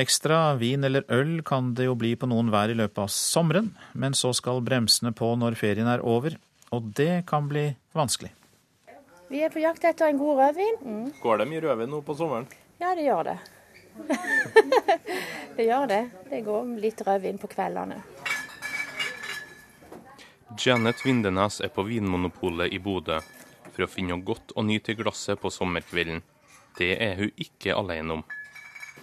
[0.00, 3.70] ekstra vin eller øl kan det jo bli på noen hver i løpet av sommeren,
[3.96, 6.36] men så skal bremsene på når ferien er over,
[6.68, 8.34] og det kan bli vanskelig.
[9.28, 10.76] Vi er på jakt etter en god rødvin.
[10.84, 11.08] Mm.
[11.20, 12.46] Går det mye rødvin nå på sommeren?
[12.80, 13.38] Ja, det gjør det.
[15.56, 16.02] det gjør det.
[16.30, 17.98] Det går litt rødvin på kveldene.
[20.58, 23.20] Janet Vindenes er på Vinmonopolet i Bodø
[23.74, 26.24] for å finne noe godt å nyte i glasset på sommerkvelden.
[26.78, 28.24] Det er hun ikke alene om.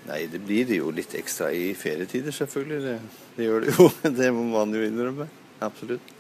[0.06, 2.82] Nei, det blir jo litt ekstra i ferietider, selvfølgelig.
[2.84, 3.88] Det, det gjør det jo.
[4.20, 5.26] Det må man jo innrømme.
[5.66, 6.14] Absolutt.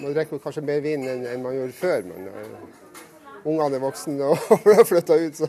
[0.00, 4.38] Man drikker kanskje mer vin enn man gjorde før, men uh, ungene er voksne og
[4.78, 5.48] har flytta ut, så.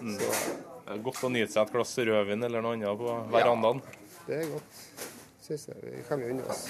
[0.00, 0.14] Mm.
[0.14, 0.30] så.
[0.86, 3.82] Det er godt å nyte seg et glass rødvin eller noe annet på verandaen.
[3.82, 4.84] Ja, det er godt,
[5.42, 5.82] syns jeg.
[5.82, 6.68] Det kan vi unne oss.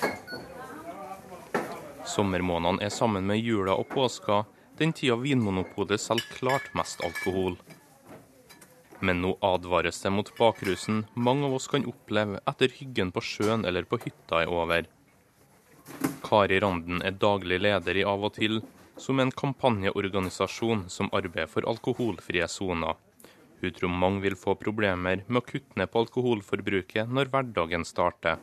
[2.09, 4.43] Sommermånedene er sammen med jula og påska
[4.81, 7.59] den tida Vinmonopolet selger klart mest alkohol.
[9.01, 13.64] Men nå advares det mot bakrusen mange av oss kan oppleve etter hyggen på sjøen
[13.68, 14.88] eller på hytta er over.
[16.24, 18.61] Kari Randen er daglig leder i Av og til,
[19.01, 22.98] som en kampanjeorganisasjon som arbeider for alkoholfrie soner.
[23.61, 28.38] Hun tror mange vil få problemer med å kutte ned på alkoholforbruket når hverdagen starter.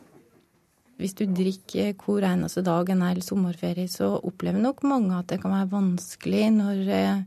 [0.98, 5.38] Hvis du drikker hver eneste dag en hel sommerferie, så opplever nok mange at det
[5.42, 7.22] kan være vanskelig når eh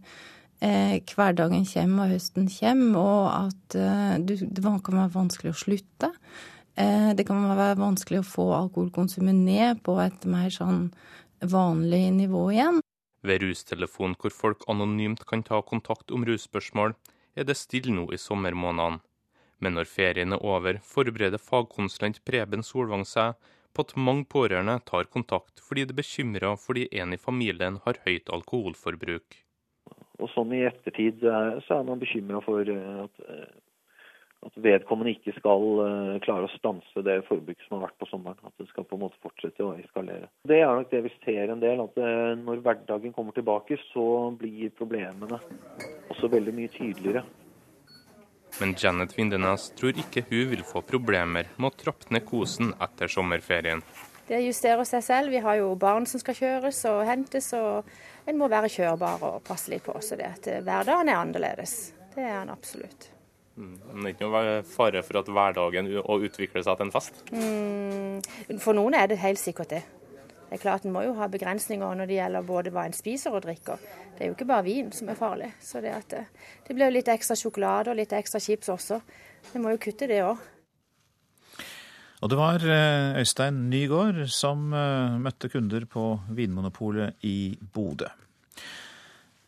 [0.62, 6.12] hverdagen kommer og høsten kommer, og at eh, det kan være vanskelig å slutte.
[6.76, 10.92] Eh, det kan være vanskelig å få alkoholkonsumet ned på et mer sånn
[11.42, 12.82] vanlig nivå igjen.
[13.26, 16.96] Ved rustelefon hvor folk anonymt kan ta kontakt om russpørsmål,
[17.36, 19.02] er det stille nå i sommermånedene.
[19.62, 23.38] Men når ferien er over, forbereder fagkonsulent Preben Solvang seg
[23.74, 28.02] på at mange pårørende tar kontakt fordi de er bekymra fordi en i familien har
[28.08, 29.38] høyt alkoholforbruk.
[30.22, 31.24] Og sånn i ettertid
[31.66, 33.52] så er man bekymra for eh, at eh,
[34.42, 35.68] at vedkommende ikke skal
[36.26, 38.40] klare å stanse det forbruket som har vært på sommeren.
[38.42, 40.32] At det skal på en måte fortsette å eskalere.
[40.50, 41.84] Det er nok det vi ser en del.
[41.84, 42.00] At
[42.42, 44.08] når hverdagen kommer tilbake, så
[44.42, 45.38] blir problemene
[46.10, 47.22] også veldig mye tydeligere.
[48.60, 53.10] Men Janet Vindenes tror ikke hun vil få problemer med å trappe ned kosen etter
[53.14, 53.86] sommerferien.
[54.32, 55.32] Det justerer seg selv.
[55.34, 59.42] Vi har jo barn som skal kjøres og hentes, og en må være kjørbar og
[59.44, 59.98] passe litt på.
[60.00, 61.74] Så det at eh, hverdagen er annerledes.
[62.14, 63.10] Det er den absolutt.
[63.60, 63.74] Mm.
[63.90, 67.20] Men det er ikke noe fare for at hverdagen å utvikle seg til en fest?
[67.36, 68.22] Mm,
[68.64, 69.82] for noen er det helt sikkert det.
[70.48, 73.36] Det er klart En må jo ha begrensninger når det gjelder både hva en spiser
[73.36, 73.84] og drikker.
[74.16, 75.52] Det er jo ikke bare vin som er farlig.
[75.60, 76.24] Så Det, at det,
[76.68, 79.04] det blir jo litt ekstra sjokolade og litt ekstra chips også.
[79.52, 80.40] En må jo kutte det òg.
[82.22, 88.12] Og det var eh, Øystein Nygaard som eh, møtte kunder på Vinmonopolet i Bodø.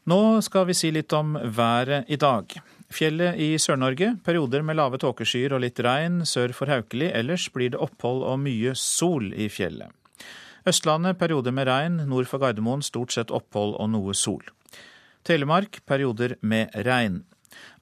[0.10, 2.50] Nå skal vi si litt om været i dag.
[2.94, 4.16] Fjellet i Sør-Norge.
[4.26, 7.12] Perioder med lave tåkeskyer og litt regn sør for Haukeli.
[7.14, 9.94] Ellers blir det opphold og mye sol i fjellet.
[10.68, 12.02] Østlandet perioder med regn.
[12.10, 14.44] Nord for Gardermoen stort sett opphold og noe sol.
[15.24, 17.22] Telemark perioder med regn.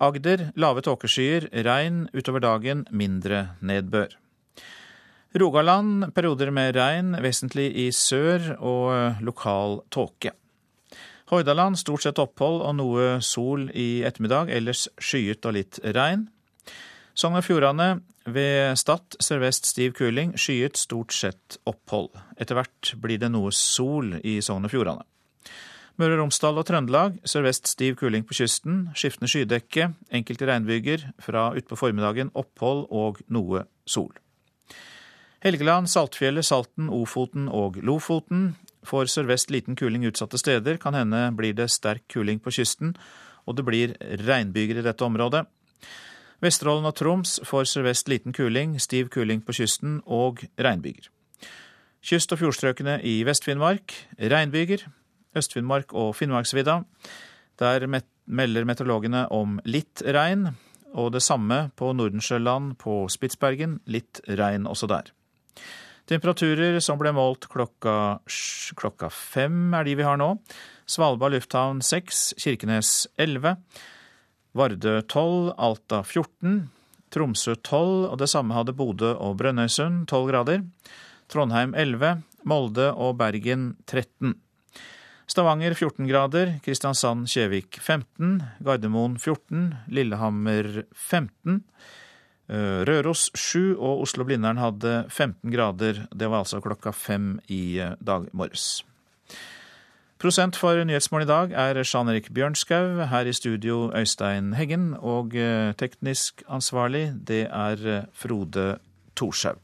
[0.03, 4.20] Agder lave tåkeskyer, regn utover dagen, mindre nedbør.
[5.31, 10.33] Rogaland perioder med regn, vesentlig i sør og lokal tåke.
[11.31, 16.25] Hordaland stort sett opphold og noe sol i ettermiddag, ellers skyet og litt regn.
[17.15, 22.11] Sogn og Fjordane ved Stad sørvest stiv kuling, skyet stort sett opphold.
[22.35, 25.07] Etter hvert blir det noe sol i Sogn og Fjordane.
[25.99, 31.53] Møre og Romsdal og Trøndelag sørvest stiv kuling på kysten, skiftende skydekke, enkelte regnbyger, fra
[31.55, 34.11] utpå formiddagen opphold og noe sol.
[35.41, 38.51] Helgeland, Saltfjellet, Salten, Ofoten og Lofoten
[38.85, 40.77] får sørvest liten kuling utsatte steder.
[40.77, 42.91] Kan hende blir det sterk kuling på kysten,
[43.49, 45.47] og det blir regnbyger i dette området.
[46.45, 51.09] Vesterålen og Troms får sørvest liten kuling, stiv kuling på kysten og regnbyger.
[52.05, 54.85] Kyst- og fjordstrøkene i Vest-Finnmark regnbyger.
[55.37, 56.83] Øst-Finnmark og Finnmarksvidda.
[57.57, 57.87] Der
[58.25, 60.51] melder meteorologene om litt regn,
[60.93, 63.79] og det samme på Nordensjøland, på Spitsbergen.
[63.89, 65.09] Litt regn også der.
[66.09, 68.19] Temperaturer som ble målt klokka,
[68.79, 70.33] klokka fem, er de vi har nå.
[70.89, 73.55] Svalbard lufthavn 6, Kirkenes 11,
[74.57, 76.65] Vardø 12, Alta 14,
[77.11, 80.65] Tromsø 12, og det samme hadde Bodø og Brønnøysund, 12 grader.
[81.31, 84.35] Trondheim 11, Molde og Bergen 13.
[85.31, 91.61] Stavanger 14 grader, Kristiansand-Kjevik 15, Gardermoen 14, Lillehammer 15.
[92.51, 96.01] Eh, Røros 7 og Oslo-Blindern hadde 15 grader.
[96.11, 98.83] Det var altså klokka fem i eh, dag morges.
[100.19, 103.07] Prosent for Nyhetsmorgen i dag er Jean Erik Bjørnskau.
[103.07, 104.95] Her i studio Øystein Heggen.
[104.99, 108.77] Og eh, teknisk ansvarlig, det er Frode
[109.15, 109.55] Thorshaug.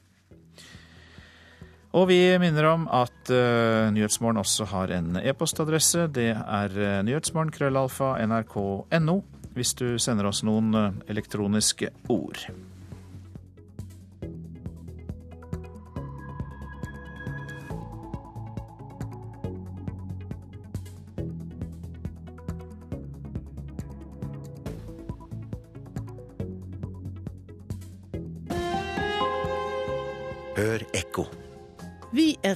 [1.91, 6.07] Og vi minner om at uh, Nyhetsmorgen også har en e-postadresse.
[6.13, 9.21] Det er nyhetsmålen-krøllalfa-nrk.no
[9.55, 10.75] hvis du sender oss noen
[11.09, 12.37] elektroniske ord.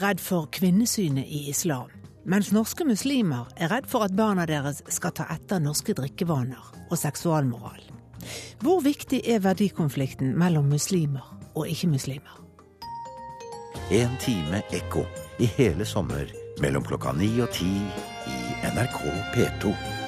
[0.01, 1.89] Redd for kvinnesynet i islam,
[2.25, 6.97] mens norske muslimer er redd for at barna deres skal ta etter norske drikkevaner og
[6.99, 7.81] seksualmoral.
[8.61, 11.25] Hvor viktig er verdikonflikten mellom muslimer
[11.55, 12.37] og ikke-muslimer?
[13.91, 15.05] En time ekko
[15.41, 16.29] i hele sommer
[16.61, 17.71] mellom klokka ni og ti
[18.29, 18.37] i
[18.75, 19.01] NRK
[19.33, 20.00] P2.